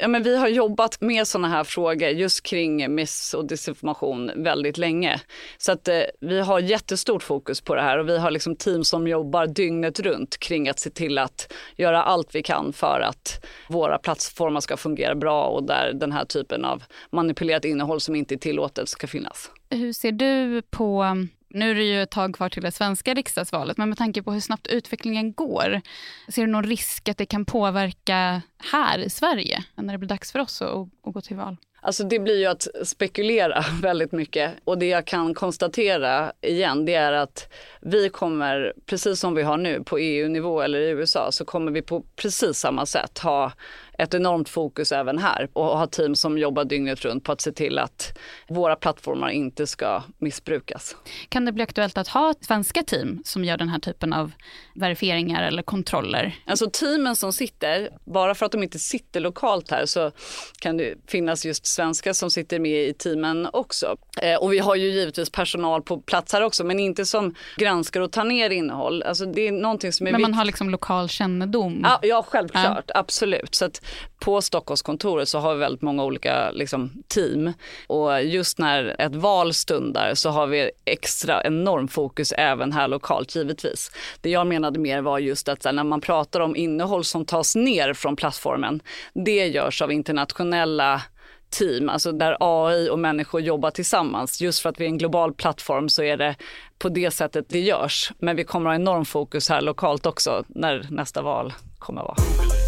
[0.00, 4.78] Ja, men vi har jobbat med såna här frågor just kring miss och desinformation väldigt
[4.78, 5.20] länge.
[5.58, 8.84] Så att eh, vi har jättestort fokus på det här och vi har liksom team
[8.84, 13.44] som jobbar dygnet runt kring att se till att göra allt vi kan för att
[13.68, 18.34] våra plattformar ska fungera bra och där den här typen av manipulerat innehåll som inte
[18.34, 19.50] är tillåtet ska finnas.
[19.70, 21.04] Hur ser du på
[21.48, 24.32] nu är det ju ett tag kvar till det svenska riksdagsvalet, men med tanke på
[24.32, 25.80] hur snabbt utvecklingen går,
[26.28, 30.32] ser du någon risk att det kan påverka här i Sverige, när det blir dags
[30.32, 31.56] för oss att, att gå till val?
[31.86, 36.94] Alltså det blir ju att spekulera väldigt mycket och det jag kan konstatera igen det
[36.94, 41.44] är att vi kommer, precis som vi har nu på EU-nivå eller i USA, så
[41.44, 43.52] kommer vi på precis samma sätt ha
[43.98, 47.52] ett enormt fokus även här och ha team som jobbar dygnet runt på att se
[47.52, 50.96] till att våra plattformar inte ska missbrukas.
[51.28, 54.32] Kan det bli aktuellt att ha svenska team som gör den här typen av
[54.74, 56.34] verifieringar eller kontroller?
[56.46, 60.10] Alltså teamen som sitter, bara för att de inte sitter lokalt här så
[60.58, 63.96] kan det finnas just svenskar som sitter med i teamen också.
[64.22, 68.00] Eh, och vi har ju givetvis personal på plats här också men inte som granskar
[68.00, 69.02] och tar ner innehåll.
[69.02, 71.80] Alltså det är någonting som är Men man har liksom lokal kännedom?
[71.82, 73.00] Ja, ja självklart, ja.
[73.00, 73.54] absolut.
[73.54, 73.85] Så att
[74.18, 77.52] på Stockholmskontoret så har vi väldigt många olika liksom, team
[77.86, 83.36] och just när ett val stundar så har vi extra enorm fokus även här lokalt
[83.36, 83.90] givetvis.
[84.20, 87.94] Det jag menade mer var just att när man pratar om innehåll som tas ner
[87.94, 88.80] från plattformen,
[89.12, 91.02] det görs av internationella
[91.50, 94.40] team, alltså där AI och människor jobbar tillsammans.
[94.40, 96.36] Just för att vi är en global plattform så är det
[96.78, 98.12] på det sättet det görs.
[98.18, 102.65] Men vi kommer ha enorm fokus här lokalt också när nästa val kommer att vara.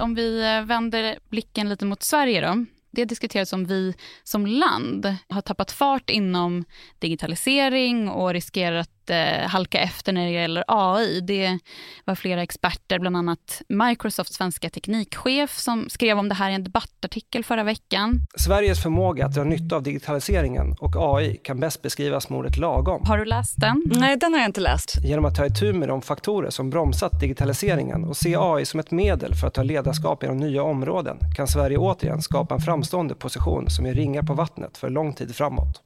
[0.00, 2.64] Om vi eh, vänder blicken lite mot Sverige då.
[2.90, 6.64] Det diskuteras om vi som land har tappat fart inom
[6.98, 11.20] digitalisering och riskerar att eh, halka efter när det gäller AI.
[11.20, 11.58] Det
[12.04, 16.64] var flera experter, bland annat Microsofts svenska teknikchef som skrev om det här i en
[16.64, 18.20] debattartikel förra veckan.
[18.36, 23.02] Sveriges förmåga att dra nytta av digitaliseringen och AI kan bäst beskrivas med ordet lagom.
[23.06, 23.82] Har du läst den?
[23.86, 25.04] Nej, den har jag inte läst.
[25.04, 28.90] Genom att ta itu med de faktorer som bromsat digitaliseringen och se AI som ett
[28.90, 33.70] medel för att ta ledarskap inom nya områden kan Sverige återigen skapa en framstående position
[33.70, 35.82] som är ringar på vattnet för lång tid framåt.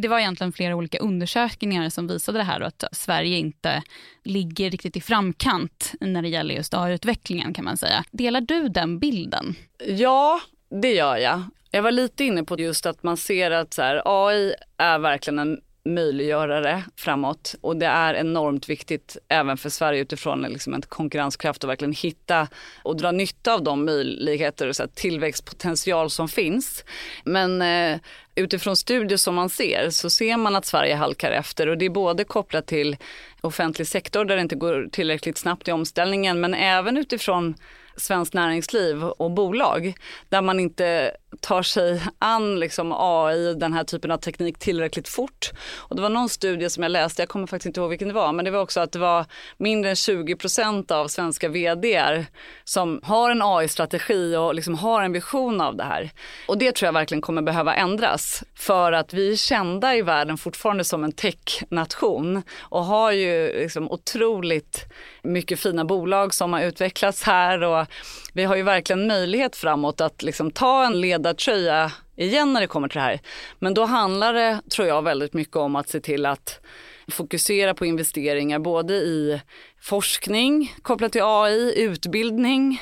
[0.00, 3.82] Det var egentligen flera olika undersökningar som visade det här att Sverige inte
[4.24, 8.04] ligger riktigt i framkant när det gäller just AI-utvecklingen kan man säga.
[8.10, 9.54] Delar du den bilden?
[9.86, 10.40] Ja,
[10.82, 11.42] det gör jag.
[11.70, 15.38] Jag var lite inne på just att man ser att så här, AI är verkligen
[15.38, 15.60] en
[15.94, 17.54] möjliggörare framåt.
[17.60, 22.48] Och det är enormt viktigt även för Sverige utifrån liksom en konkurrenskraft och verkligen hitta
[22.82, 26.84] och dra nytta av de möjligheter och så här, tillväxtpotential som finns.
[27.24, 28.00] Men eh,
[28.34, 31.90] utifrån studier som man ser så ser man att Sverige halkar efter och det är
[31.90, 32.96] både kopplat till
[33.40, 37.54] offentlig sektor där det inte går tillräckligt snabbt i omställningen men även utifrån
[37.96, 39.94] svenskt näringsliv och bolag
[40.28, 45.50] där man inte tar sig an liksom AI, den här typen av teknik tillräckligt fort.
[45.76, 48.14] Och det var någon studie som jag läste, jag kommer faktiskt inte ihåg vilken det
[48.14, 52.24] var, men det var också att det var mindre än 20% av svenska vd
[52.64, 56.10] som har en AI-strategi och liksom har en vision av det här.
[56.48, 60.38] Och det tror jag verkligen kommer behöva ändras för att vi är kända i världen
[60.38, 64.84] fortfarande som en tech-nation och har ju liksom otroligt
[65.22, 67.86] mycket fina bolag som har utvecklats här och
[68.32, 72.66] vi har ju verkligen möjlighet framåt att liksom ta en ledare ledartröja igen när det
[72.66, 73.20] kommer till det här.
[73.58, 76.60] Men då handlar det, tror jag, väldigt mycket om att se till att
[77.08, 79.40] fokusera på investeringar både i
[79.80, 82.80] forskning kopplat till AI, utbildning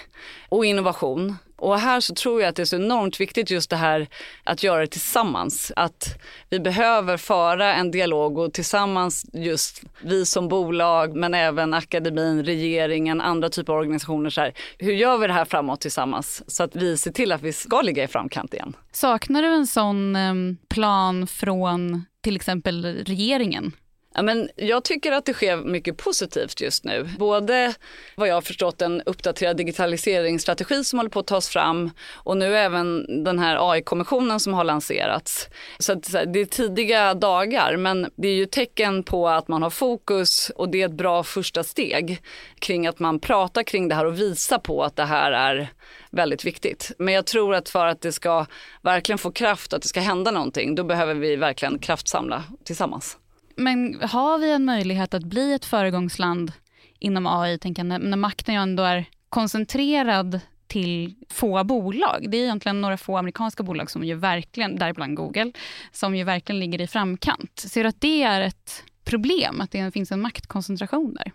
[0.48, 1.36] och innovation.
[1.56, 4.08] Och här så tror jag att det är så enormt viktigt just det här
[4.44, 5.72] att göra det tillsammans.
[5.76, 6.18] Att
[6.50, 13.20] vi behöver föra en dialog och tillsammans just vi som bolag men även akademin, regeringen,
[13.20, 14.30] andra typer av organisationer.
[14.30, 17.42] Så här, hur gör vi det här framåt tillsammans så att vi ser till att
[17.42, 18.76] vi ska ligga i framkant igen?
[18.92, 23.72] Saknar du en sån ehm, plan från till exempel regeringen?
[24.16, 27.08] Ja, men jag tycker att det sker mycket positivt just nu.
[27.18, 27.74] Både
[28.14, 32.56] vad jag har förstått en uppdaterad digitaliseringsstrategi som håller på att tas fram och nu
[32.56, 35.48] även den här AI-kommissionen som har lanserats.
[35.78, 40.50] Så det är tidiga dagar men det är ju tecken på att man har fokus
[40.50, 42.22] och det är ett bra första steg
[42.58, 45.68] kring att man pratar kring det här och visar på att det här är
[46.10, 46.92] väldigt viktigt.
[46.98, 48.46] Men jag tror att för att det ska
[48.82, 53.18] verkligen få kraft, och att det ska hända någonting, då behöver vi verkligen kraftsamla tillsammans.
[53.56, 56.52] Men har vi en möjlighet att bli ett föregångsland
[56.98, 62.26] inom AI, tänker jag, när, när makten ju ändå är koncentrerad till få bolag.
[62.30, 65.52] Det är egentligen några få amerikanska bolag som ju verkligen, däribland Google,
[65.92, 67.58] som ju verkligen ligger i framkant.
[67.58, 71.32] Ser du att det är ett problem, att det finns en maktkoncentration där?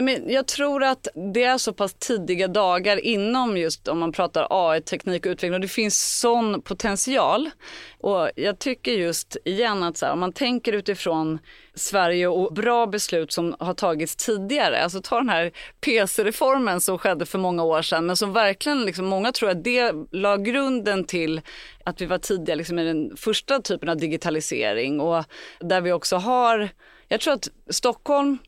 [0.00, 4.12] Nej, men jag tror att det är så pass tidiga dagar inom just om man
[4.12, 7.50] pratar AI, teknik och utveckling och det finns sån potential.
[7.98, 11.38] Och jag tycker just igen att så här, om man tänker utifrån
[11.74, 14.82] Sverige och bra beslut som har tagits tidigare.
[14.82, 19.06] Alltså ta den här PC-reformen som skedde för många år sedan men som verkligen, liksom,
[19.06, 21.40] många tror att det la grunden till
[21.84, 25.24] att vi var tidiga liksom, i den första typen av digitalisering och
[25.60, 26.68] där vi också har,
[27.08, 28.38] jag tror att Stockholm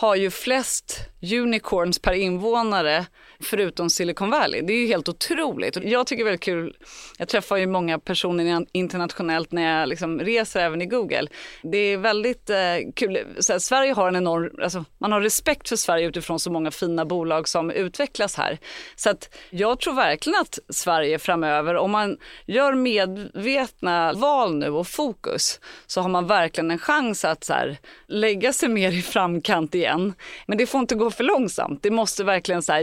[0.00, 0.98] har ju flest
[1.32, 3.06] unicorns per invånare
[3.42, 4.62] förutom Silicon Valley.
[4.62, 5.78] Det är ju helt otroligt.
[5.82, 6.76] Jag tycker det är väldigt kul,
[7.18, 11.26] jag träffar ju många personer internationellt när jag liksom reser även i Google.
[11.62, 12.56] Det är väldigt eh,
[12.96, 13.18] kul.
[13.38, 16.70] Så här, Sverige har en enorm, alltså, man har respekt för Sverige utifrån så många
[16.70, 18.58] fina bolag som utvecklas här.
[18.96, 24.86] Så att jag tror verkligen att Sverige framöver, om man gör medvetna val nu och
[24.86, 29.74] fokus, så har man verkligen en chans att så här, lägga sig mer i framkant
[29.74, 30.14] igen.
[30.46, 31.82] Men det får inte gå för långsamt.
[31.82, 32.80] Det måste verkligen så här,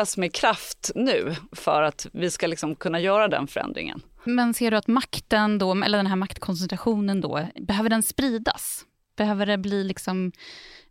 [0.00, 4.02] göras med kraft nu för att vi ska liksom kunna göra den förändringen.
[4.24, 8.84] Men ser du att makten då, eller den här maktkoncentrationen då, behöver den spridas?
[9.16, 10.32] Behöver det bli liksom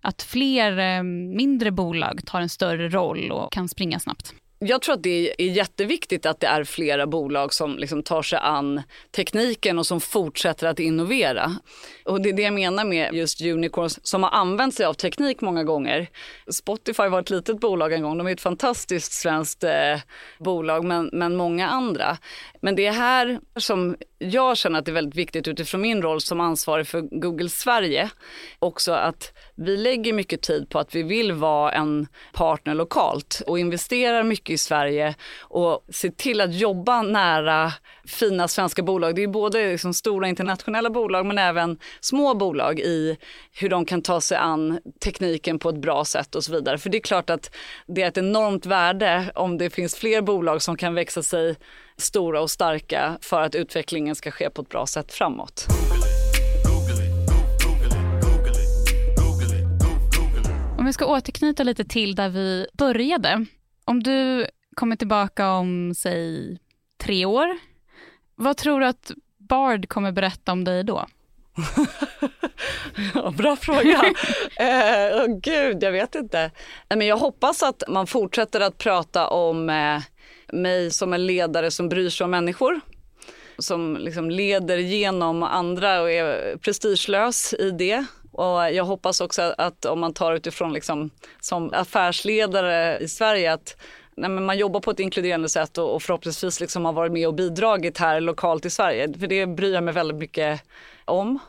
[0.02, 4.34] att fler eh, mindre bolag tar en större roll och kan springa snabbt?
[4.62, 8.40] Jag tror att det är jätteviktigt att det är flera bolag som liksom tar sig
[8.42, 11.56] an tekniken och som fortsätter att innovera.
[12.06, 15.42] Och det är det jag menar med just unicorns som har använt sig av teknik
[15.42, 16.08] många gånger.
[16.52, 20.00] Spotify var ett litet bolag en gång, de är ett fantastiskt svenskt eh,
[20.40, 22.18] bolag men, men många andra.
[22.60, 26.22] Men det är här som jag känner att det är väldigt viktigt utifrån min roll
[26.22, 28.10] som ansvarig för Google Sverige
[28.60, 33.60] också att vi lägger mycket tid på att vi vill vara en partner lokalt och
[33.60, 37.74] investerar mycket i Sverige och ser till att jobba nära
[38.06, 39.16] fina svenska bolag.
[39.16, 43.18] Det är både liksom stora internationella bolag men även små bolag i
[43.52, 46.78] hur de kan ta sig an tekniken på ett bra sätt och så vidare.
[46.78, 47.56] För det är klart att
[47.88, 51.56] det är ett enormt värde om det finns fler bolag som kan växa sig
[52.02, 55.66] stora och starka för att utvecklingen ska ske på ett bra sätt framåt.
[60.78, 63.46] Om vi ska återknyta lite till där vi började.
[63.86, 66.58] Om du kommer tillbaka om, säg,
[66.98, 67.58] tre år,
[68.36, 71.06] vad tror du att Bard kommer berätta om dig då?
[73.14, 74.02] ja, bra fråga.
[74.60, 76.52] eh, oh, gud, jag vet inte.
[76.90, 80.02] Men jag hoppas att man fortsätter att prata om eh,
[80.54, 82.80] mig som en ledare som bryr sig om människor.
[83.58, 88.06] Som liksom leder genom andra och är prestigelös i det.
[88.32, 91.10] Och jag hoppas också att om man tar utifrån liksom,
[91.40, 93.76] som affärsledare i Sverige att
[94.16, 97.34] nej, man jobbar på ett inkluderande sätt och, och förhoppningsvis liksom har varit med och
[97.34, 99.14] bidragit här lokalt i Sverige.
[99.20, 100.62] För det bryr jag mig väldigt mycket
[101.06, 101.40] om.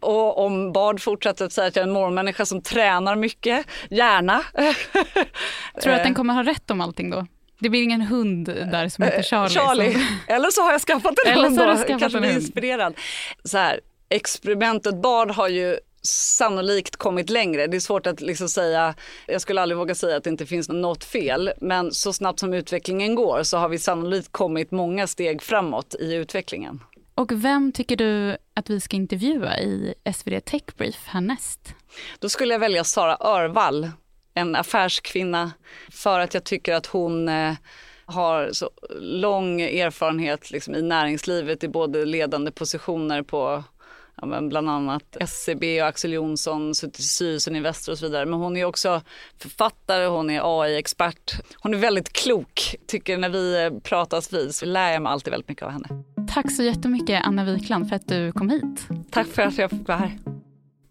[0.00, 4.42] Och om Bard fortsätter att säga att jag är en morgonmänniska som tränar mycket, gärna.
[5.82, 7.26] Tror du att den kommer ha rätt om allting då?
[7.60, 9.54] Det blir ingen hund där som heter Charlie?
[9.54, 9.92] Charlie.
[9.92, 10.02] Som...
[10.34, 12.94] Eller så har jag skaffat en Eller hund då, kanske blir inspirerad.
[13.44, 17.66] Så här, experimentet Bard har ju sannolikt kommit längre.
[17.66, 18.94] Det är svårt att liksom säga,
[19.26, 22.54] jag skulle aldrig våga säga att det inte finns något fel, men så snabbt som
[22.54, 26.80] utvecklingen går så har vi sannolikt kommit många steg framåt i utvecklingen.
[27.14, 31.74] Och vem tycker du att vi ska intervjua i SvD Tech Brief härnäst?
[32.18, 33.90] Då skulle jag välja Sara Örvall,
[34.38, 35.52] en affärskvinna,
[35.90, 37.54] för att jag tycker att hon eh,
[38.04, 38.70] har så
[39.00, 43.64] lång erfarenhet liksom, i näringslivet i både ledande positioner på
[44.22, 48.26] ja, bland annat SCB och Axel Jonsson, suttit i styrelsen i Väster och så vidare.
[48.26, 49.02] Men hon är också
[49.38, 51.32] författare, hon är AI-expert.
[51.56, 52.76] Hon är väldigt klok.
[52.86, 55.88] Tycker när vi pratas vid så lär jag mig alltid väldigt mycket av henne.
[56.34, 58.88] Tack så jättemycket Anna Wikland för att du kom hit.
[59.10, 60.18] Tack för att jag fick vara här.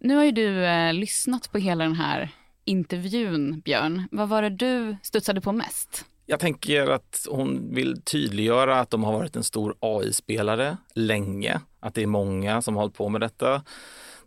[0.00, 2.30] Nu har ju du eh, lyssnat på hela den här
[2.68, 4.08] intervjun, Björn.
[4.10, 6.04] Vad var det du studsade på mest?
[6.26, 11.94] Jag tänker att hon vill tydliggöra att de har varit en stor AI-spelare länge, att
[11.94, 13.52] det är många som har hållit på med detta.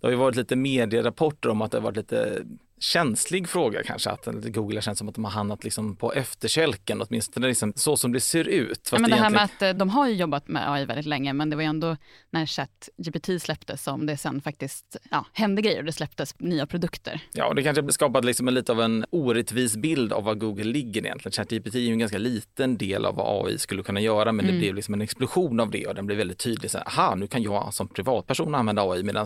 [0.02, 2.42] Det har ju varit lite medierapporter om att det har varit lite
[2.82, 7.48] känslig fråga kanske, att Google känt som att de har hamnat liksom på efterkälken, åtminstone
[7.48, 8.90] liksom så som det ser ut.
[8.92, 11.06] Ja, men det, det här med att eh, de har ju jobbat med AI väldigt
[11.06, 11.98] länge, men det var ju ändå
[12.30, 17.20] när ChatGPT släpptes som det sen faktiskt ja, hände grejer och det släpptes nya produkter.
[17.34, 20.64] Ja, och det kanske skapade liksom en, lite av en orättvis bild av var Google
[20.64, 21.32] ligger egentligen.
[21.32, 24.56] ChatGPT är ju en ganska liten del av vad AI skulle kunna göra, men mm.
[24.56, 26.72] det blev liksom en explosion av det och den blev väldigt tydlig.
[26.72, 29.26] Så här, aha, nu kan jag som privatperson använda AI, medan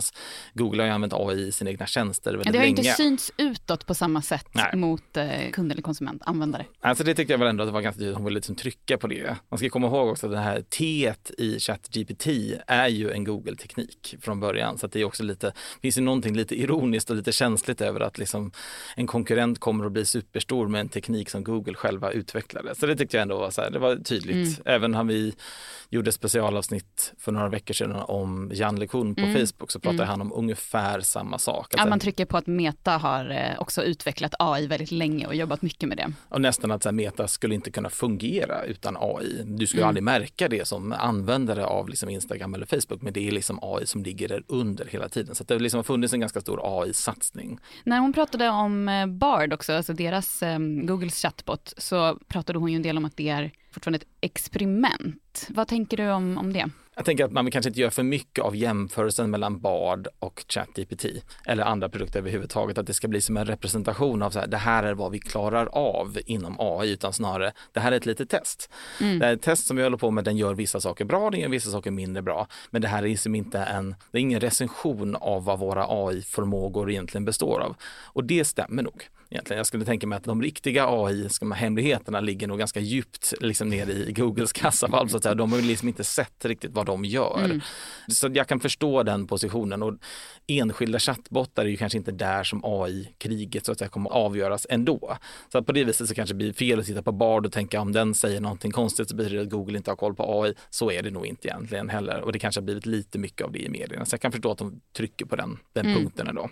[0.54, 2.52] Google har ju använt AI i sina egna tjänster väldigt länge.
[2.52, 2.80] Det har länge.
[2.80, 4.70] inte synts utåt på samma sätt Nej.
[4.74, 6.66] mot eh, kund eller konsument, användare.
[6.80, 8.98] Alltså det tycker jag väl ändå att det var ganska tydligt, hon ville liksom trycka
[8.98, 9.36] på det.
[9.48, 12.26] Man ska komma ihåg också att det här T i ChatGPT
[12.66, 14.78] är ju en Google-teknik från början.
[14.78, 18.18] Så det är också lite, finns ju någonting lite ironiskt och lite känsligt över att
[18.18, 18.52] liksom
[18.96, 22.74] en konkurrent kommer att bli superstor med en teknik som Google själva utvecklade.
[22.74, 24.34] Så det tyckte jag ändå var, så här, det var tydligt.
[24.34, 24.62] Mm.
[24.64, 25.34] Även när vi
[25.90, 29.46] gjorde specialavsnitt för några veckor sedan om Jan LeCun på Mm.
[29.46, 30.08] Facebook så pratade Mm.
[30.08, 31.66] han om ungefär samma sak.
[31.70, 35.34] Ja, Alltså, man trycker på att Meta har eh, också utvecklat AI väldigt länge och
[35.34, 36.12] jobbat mycket med det.
[36.28, 39.42] Och nästan att så här, Meta skulle inte kunna fungera utan AI.
[39.44, 39.88] Du skulle Mm.
[39.88, 43.86] aldrig märka det som användare av liksom Instagram eller Facebook, men det är liksom AI
[43.86, 45.34] som ligger där under hela tiden.
[45.34, 47.58] Så att det har liksom funnits en ganska stor AI-satsning.
[47.84, 52.70] När hon pratade om eh, Bard också, alltså deras eh, Googles chatbot, så pratade hon
[52.72, 55.48] ju en del om att det är fortfarande ett experiment.
[55.48, 56.70] Vad tänker du om, om det?
[56.94, 61.04] Jag tänker att man kanske inte gör för mycket av jämförelsen mellan Bard och ChatGPT
[61.46, 64.56] eller andra produkter överhuvudtaget, att det ska bli som en representation av så här, det
[64.56, 68.30] här är vad vi klarar av inom AI, utan snarare det här är ett litet
[68.30, 68.70] test.
[69.00, 69.18] Mm.
[69.18, 71.40] Det är ett test som vi håller på med, den gör vissa saker bra, den
[71.40, 74.40] gör vissa saker mindre bra, men det här är liksom inte en, det är ingen
[74.40, 77.76] recension av vad våra AI-förmågor egentligen består av.
[78.04, 79.08] Och det stämmer nog.
[79.30, 79.58] Egentligen.
[79.58, 84.12] Jag skulle tänka mig att de riktiga AI-hemligheterna ligger nog ganska djupt liksom nere i
[84.12, 85.08] Googles kassavalv.
[85.08, 85.34] Så att säga.
[85.34, 87.40] De har ju liksom inte sett riktigt vad de gör.
[87.44, 87.60] Mm.
[88.08, 89.82] Så jag kan förstå den positionen.
[89.82, 89.94] Och
[90.46, 94.66] enskilda chattbottar är ju kanske inte där som AI-kriget så att säga kommer att avgöras
[94.70, 95.16] ändå.
[95.52, 97.52] Så att på det viset så kanske det blir fel att titta på Bard och
[97.52, 100.42] tänka om den säger någonting konstigt så betyder det att Google inte har koll på
[100.42, 100.54] AI.
[100.70, 102.20] Så är det nog inte egentligen heller.
[102.20, 104.04] Och det kanske har blivit lite mycket av det i medierna.
[104.04, 105.98] Så jag kan förstå att de trycker på den, den Mm.
[105.98, 106.50] punkten ändå.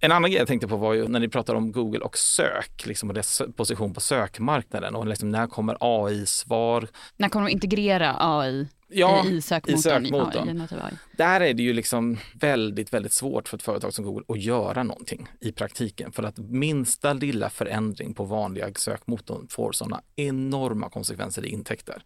[0.00, 2.86] En annan grej jag tänkte på var ju när ni pratar om Google och sök
[2.86, 6.88] liksom, och dess position på sökmarknaden och liksom, när kommer AI-svar?
[7.16, 9.78] När kommer de integrera AI Ja, i sökmotorn?
[9.78, 10.46] i sökmotorn.
[10.46, 10.92] Generativ AI?
[11.16, 14.82] Där är det ju liksom väldigt, väldigt svårt för ett företag som Google att göra
[14.82, 21.44] någonting i praktiken för att minsta lilla förändring på vanliga sökmotorn får sådana enorma konsekvenser
[21.44, 22.02] i intäkter.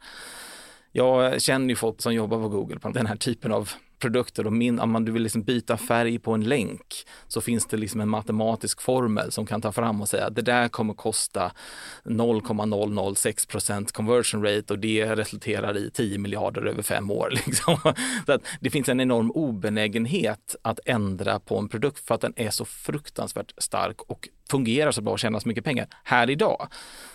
[0.92, 3.70] Jag känner ju folk som jobbar på Google på den här typen av
[4.02, 7.76] produkter och min, om du vill liksom byta färg på en länk så finns det
[7.76, 11.52] liksom en matematisk formel som kan ta fram och säga att det där kommer kosta
[12.04, 17.30] 0,006 procent conversion rate och det resulterar i 10 miljarder över fem år.
[17.46, 17.76] Liksom.
[18.26, 22.32] Så att det finns en enorm obenägenhet att ändra på en produkt för att den
[22.36, 26.68] är så fruktansvärt stark och fungerar så bra och tjänar så mycket pengar här idag.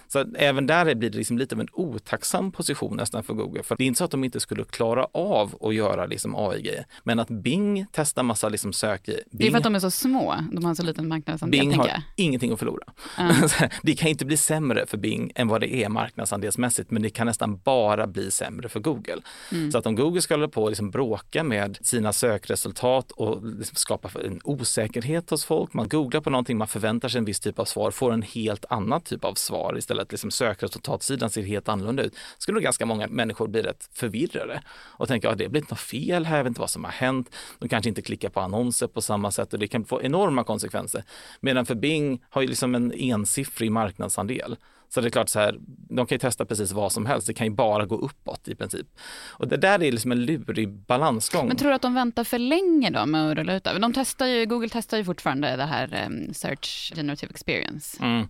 [0.08, 3.64] Så även där blir det liksom lite av en otacksam position nästan för Google.
[3.64, 6.86] För det är inte så att de inte skulle klara av att göra liksom AI-grejer.
[7.04, 9.24] Men att Bing testar massa liksom sökgrejer.
[9.32, 11.74] Det är Bing, för att de är så små, de har så liten marknadsandel Bing
[11.74, 12.84] har ingenting att förlora.
[13.18, 13.34] Ja.
[13.84, 17.28] det kan inte bli sämre för Bing än vad det är marknadsandelsmässigt, men det kan
[17.28, 19.22] nästan bara bli sämre för Google.
[19.52, 19.72] Mm.
[19.72, 23.76] Så att om Google ska hålla på och liksom bråka med sina sökresultat och liksom
[23.76, 27.60] skapa en osäkerhet hos folk, man googlar på någonting, man förväntar sig en viss typ
[27.60, 29.97] av svar, får en helt annan typ av svar istället.
[30.10, 32.16] Liksom sökresultatsidan ser helt annorlunda ut.
[32.38, 35.80] Skulle nog ganska många människor bli rätt förvirrade och tänka att det har blivit något
[35.80, 37.36] fel här, jag vet inte vad som har hänt.
[37.60, 41.04] De kanske inte klickar på annonser på samma sätt och det kan få enorma konsekvenser.
[41.40, 44.58] Medan för Bing har ju liksom en ensiffrig marknadsandel.
[44.90, 45.58] Så det är klart så här,
[45.90, 47.28] de kan ju testa precis vad som helst.
[47.28, 48.88] Det kan ju bara gå uppåt i princip.
[49.30, 51.48] Och det där är liksom en lurig balansgång.
[51.48, 53.80] Men tror du att de väntar för länge då med att rulla ut det?
[53.80, 58.28] De testar ju, Google testar ju fortfarande det här um, Search Generative Experience Mm.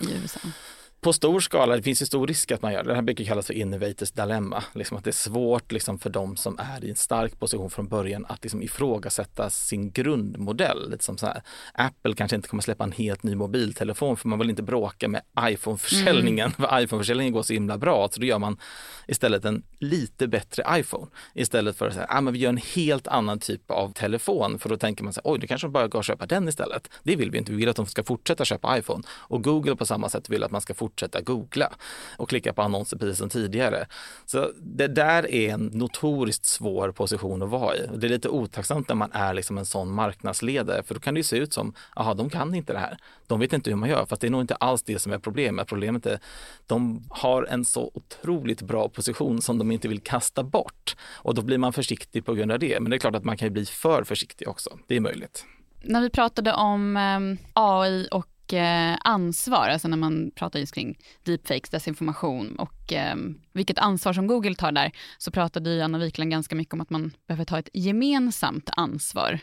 [0.00, 0.40] i USA.
[1.04, 2.88] På stor skala, det finns ju stor risk att man gör det.
[2.88, 4.64] Det här brukar kallas för innovators dilemma.
[4.72, 7.88] Liksom att det är svårt liksom för de som är i en stark position från
[7.88, 10.90] början att liksom ifrågasätta sin grundmodell.
[10.90, 11.42] Lite som så här,
[11.74, 15.22] Apple kanske inte kommer släppa en helt ny mobiltelefon för man vill inte bråka med
[15.40, 16.50] iPhone-försäljningen.
[16.50, 18.56] För iPhone-försäljningen går så himla bra så då gör man
[19.06, 21.06] istället en lite bättre iPhone.
[21.34, 24.68] Istället för att säga, ah, men vi gör en helt annan typ av telefon för
[24.68, 26.90] då tänker man sig, oj, det kanske bara går att köpa den istället.
[27.02, 29.02] Det vill vi inte, vi vill att de ska fortsätta köpa iPhone.
[29.10, 31.72] Och Google på samma sätt vill att man ska fortsätta fortsätta googla
[32.16, 33.86] och klicka på annonser precis som tidigare.
[34.26, 37.88] Så det där är en notoriskt svår position att vara i.
[37.96, 41.18] Det är lite otacksamt när man är liksom en sån marknadsledare, för då kan det
[41.18, 42.96] ju se ut som, jaha, de kan inte det här.
[43.26, 45.18] De vet inte hur man gör, fast det är nog inte alls det som är
[45.18, 45.68] problemet.
[45.68, 46.18] Problemet är,
[46.66, 50.96] de har en så otroligt bra position som de inte vill kasta bort.
[51.24, 52.80] Och då blir man försiktig på grund av det.
[52.80, 54.70] Men det är klart att man kan ju bli för försiktig också.
[54.86, 55.46] Det är möjligt.
[55.82, 60.98] När vi pratade om ehm, AI och mycket ansvar, alltså när man pratar just kring
[61.22, 63.16] deepfakes, desinformation och eh,
[63.52, 66.90] vilket ansvar som Google tar där, så pratade ju Anna Wikland ganska mycket om att
[66.90, 69.38] man behöver ta ett gemensamt ansvar.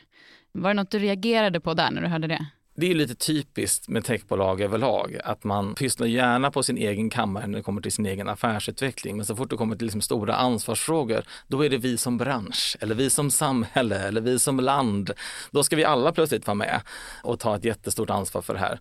[0.52, 2.46] Var det något du reagerade på där när du hörde det?
[2.76, 7.10] Det är ju lite typiskt med techbolag överlag att man pysslar gärna på sin egen
[7.10, 9.18] kammare när det kommer till sin egen affärsutveckling.
[9.18, 12.78] Men så fort det kommer till liksom stora ansvarsfrågor, då är det vi som bransch
[12.80, 15.12] eller vi som samhälle eller vi som land.
[15.52, 16.82] Då ska vi alla plötsligt vara med
[17.24, 18.80] och ta ett jättestort ansvar för det här.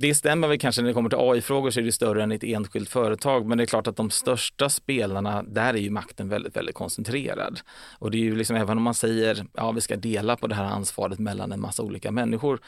[0.00, 2.44] Det stämmer väl kanske när det kommer till AI-frågor så är det större än ett
[2.44, 3.46] enskilt företag.
[3.46, 7.60] Men det är klart att de största spelarna, där är ju makten väldigt, väldigt koncentrerad.
[7.98, 10.54] Och det är ju liksom, även om man säger, ja vi ska dela på det
[10.54, 12.60] här ansvaret mellan en massa olika människor.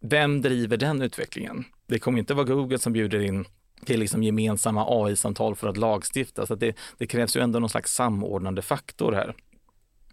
[0.00, 1.64] Vem driver den utvecklingen?
[1.86, 3.44] Det kommer inte vara Google som bjuder in
[3.84, 6.46] till liksom gemensamma AI-samtal för att lagstifta.
[6.46, 9.34] Så att det, det krävs ju ändå någon slags samordnande faktor här.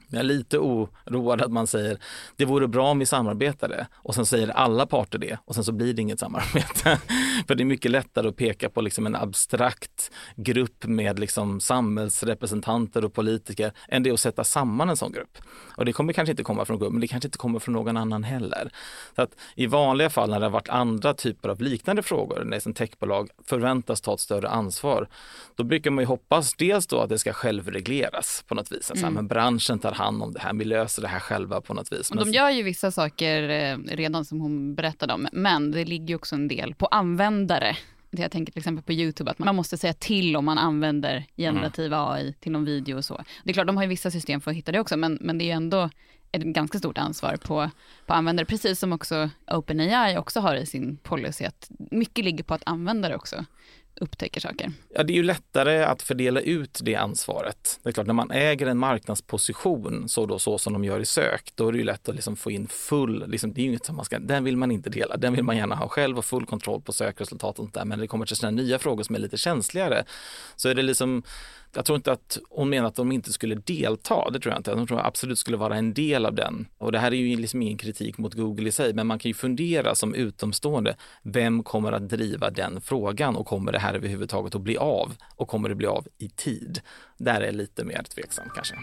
[0.10, 1.98] Jag är lite oroad att man säger
[2.36, 5.72] det vore bra om vi samarbetade och sen säger alla parter det och sen så
[5.72, 7.00] blir det inget samarbete.
[7.48, 13.06] För det är mycket lättare att peka på liksom en abstrakt grupp med liksom samhällsrepresentanter
[13.06, 15.38] och politiker än det att sätta samman en sån grupp.
[15.78, 17.98] Och det kommer kanske inte komma från Google, men det kanske inte kommer från någon
[17.98, 18.70] annan heller.
[19.16, 22.60] Så att I vanliga fall när det har varit andra typer av liknande frågor, när
[22.60, 25.08] som techbolag förväntas ta ett större ansvar,
[25.56, 28.92] då brukar man ju hoppas dels då att det ska självregleras på något vis.
[28.92, 29.14] Mm.
[29.14, 32.12] men branschen tar hand om det här, vi löser det här själva på något vis.
[32.12, 36.16] Och de gör ju vissa saker eh, redan som hon berättade om, men det ligger
[36.16, 37.78] också en del på användare.
[38.12, 41.86] Jag tänker till exempel på Youtube att man måste säga till om man använder generativ
[41.86, 42.00] mm.
[42.00, 43.24] AI till någon video och så.
[43.44, 45.38] Det är klart, de har ju vissa system för att hitta det också, men, men
[45.38, 45.90] det är ju ändå
[46.32, 47.70] ett ganska stort ansvar på,
[48.06, 52.54] på användare, precis som också OpenAI också har i sin policy, att mycket ligger på
[52.54, 53.46] att användare också
[54.02, 54.72] upptäcker saker.
[54.90, 57.80] Ja, det är ju lättare att fördela ut det ansvaret.
[57.84, 61.06] Det är klart, när man äger en marknadsposition så, då, så som de gör i
[61.06, 63.86] sök, då är det ju lätt att liksom få in full, liksom, det är inget
[63.86, 66.26] som man ska, den vill man inte dela, den vill man gärna ha själv och
[66.26, 67.86] full kontroll på sökresultat och sånt där.
[67.86, 70.04] Men när det kommer till sådana nya frågor som är lite känsligare
[70.56, 71.24] så är det liksom
[71.76, 74.76] jag tror inte att hon menar att de inte skulle delta, det tror jag inte.
[74.76, 76.68] De tror absolut skulle vara en del av den.
[76.78, 79.30] Och det här är ju liksom ingen kritik mot Google i sig, men man kan
[79.30, 84.56] ju fundera som utomstående, vem kommer att driva den frågan och kommer det här överhuvudtaget
[84.56, 85.16] att bli av?
[85.36, 86.82] Och kommer det bli av i tid?
[87.18, 88.76] Där är lite mer tveksamt kanske.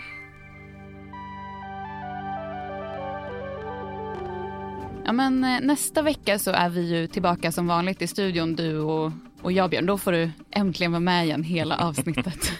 [5.04, 8.78] Ja, men eh, nästa vecka så är vi ju tillbaka som vanligt i studion, du
[8.78, 9.12] och,
[9.42, 9.86] och jag Björn.
[9.86, 12.52] Då får du äntligen vara med igen hela avsnittet.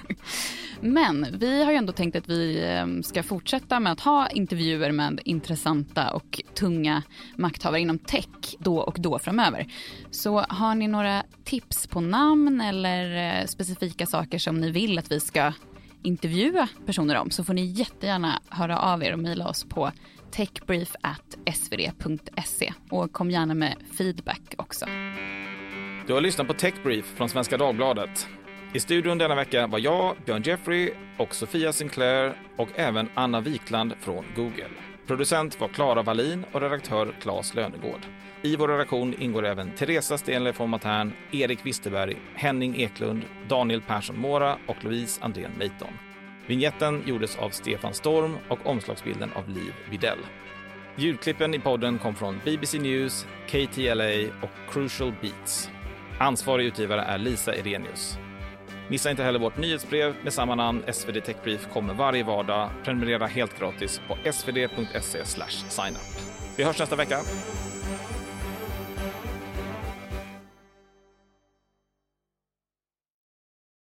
[0.80, 4.92] men vi har ju ändå tänkt att vi eh, ska fortsätta med att ha intervjuer
[4.92, 7.02] med intressanta och tunga
[7.36, 9.66] makthavare inom tech då och då framöver.
[10.10, 15.12] Så har ni några tips på namn eller eh, specifika saker som ni vill att
[15.12, 15.52] vi ska
[16.02, 19.92] intervjua personer om så får ni jättegärna höra av er och mejla oss på
[20.30, 24.86] techbrief.svd.se och kom gärna med feedback också.
[26.06, 28.28] Du har lyssnat på Techbrief från Svenska Dagbladet.
[28.72, 33.94] I studion denna vecka var jag, Björn Jeffrey och Sofia Sinclair och även Anna Wikland
[34.00, 34.68] från Google.
[35.06, 38.00] Producent var Klara Wallin och redaktör Claes Lönegård.
[38.42, 44.18] I vår redaktion ingår även Teresa Stenle von Matern, Erik Wisterberg, Henning Eklund, Daniel Persson
[44.18, 45.92] Mora och Louise Andrén Meiton.
[46.46, 50.18] Vinjetten gjordes av Stefan Storm och omslagsbilden av Liv Videll.
[50.96, 55.70] Ljudklippen i podden kom från BBC News, KTLA och Crucial Beats.
[56.18, 58.18] Ansvarig utgivare är Lisa Irenius.
[58.88, 60.82] Missa inte heller vårt nyhetsbrev med samma namn.
[60.92, 62.70] SvD Techbrief kommer varje vardag.
[62.84, 65.98] Prenumerera helt gratis på svd.se signup.
[66.56, 67.18] Vi hörs nästa vecka.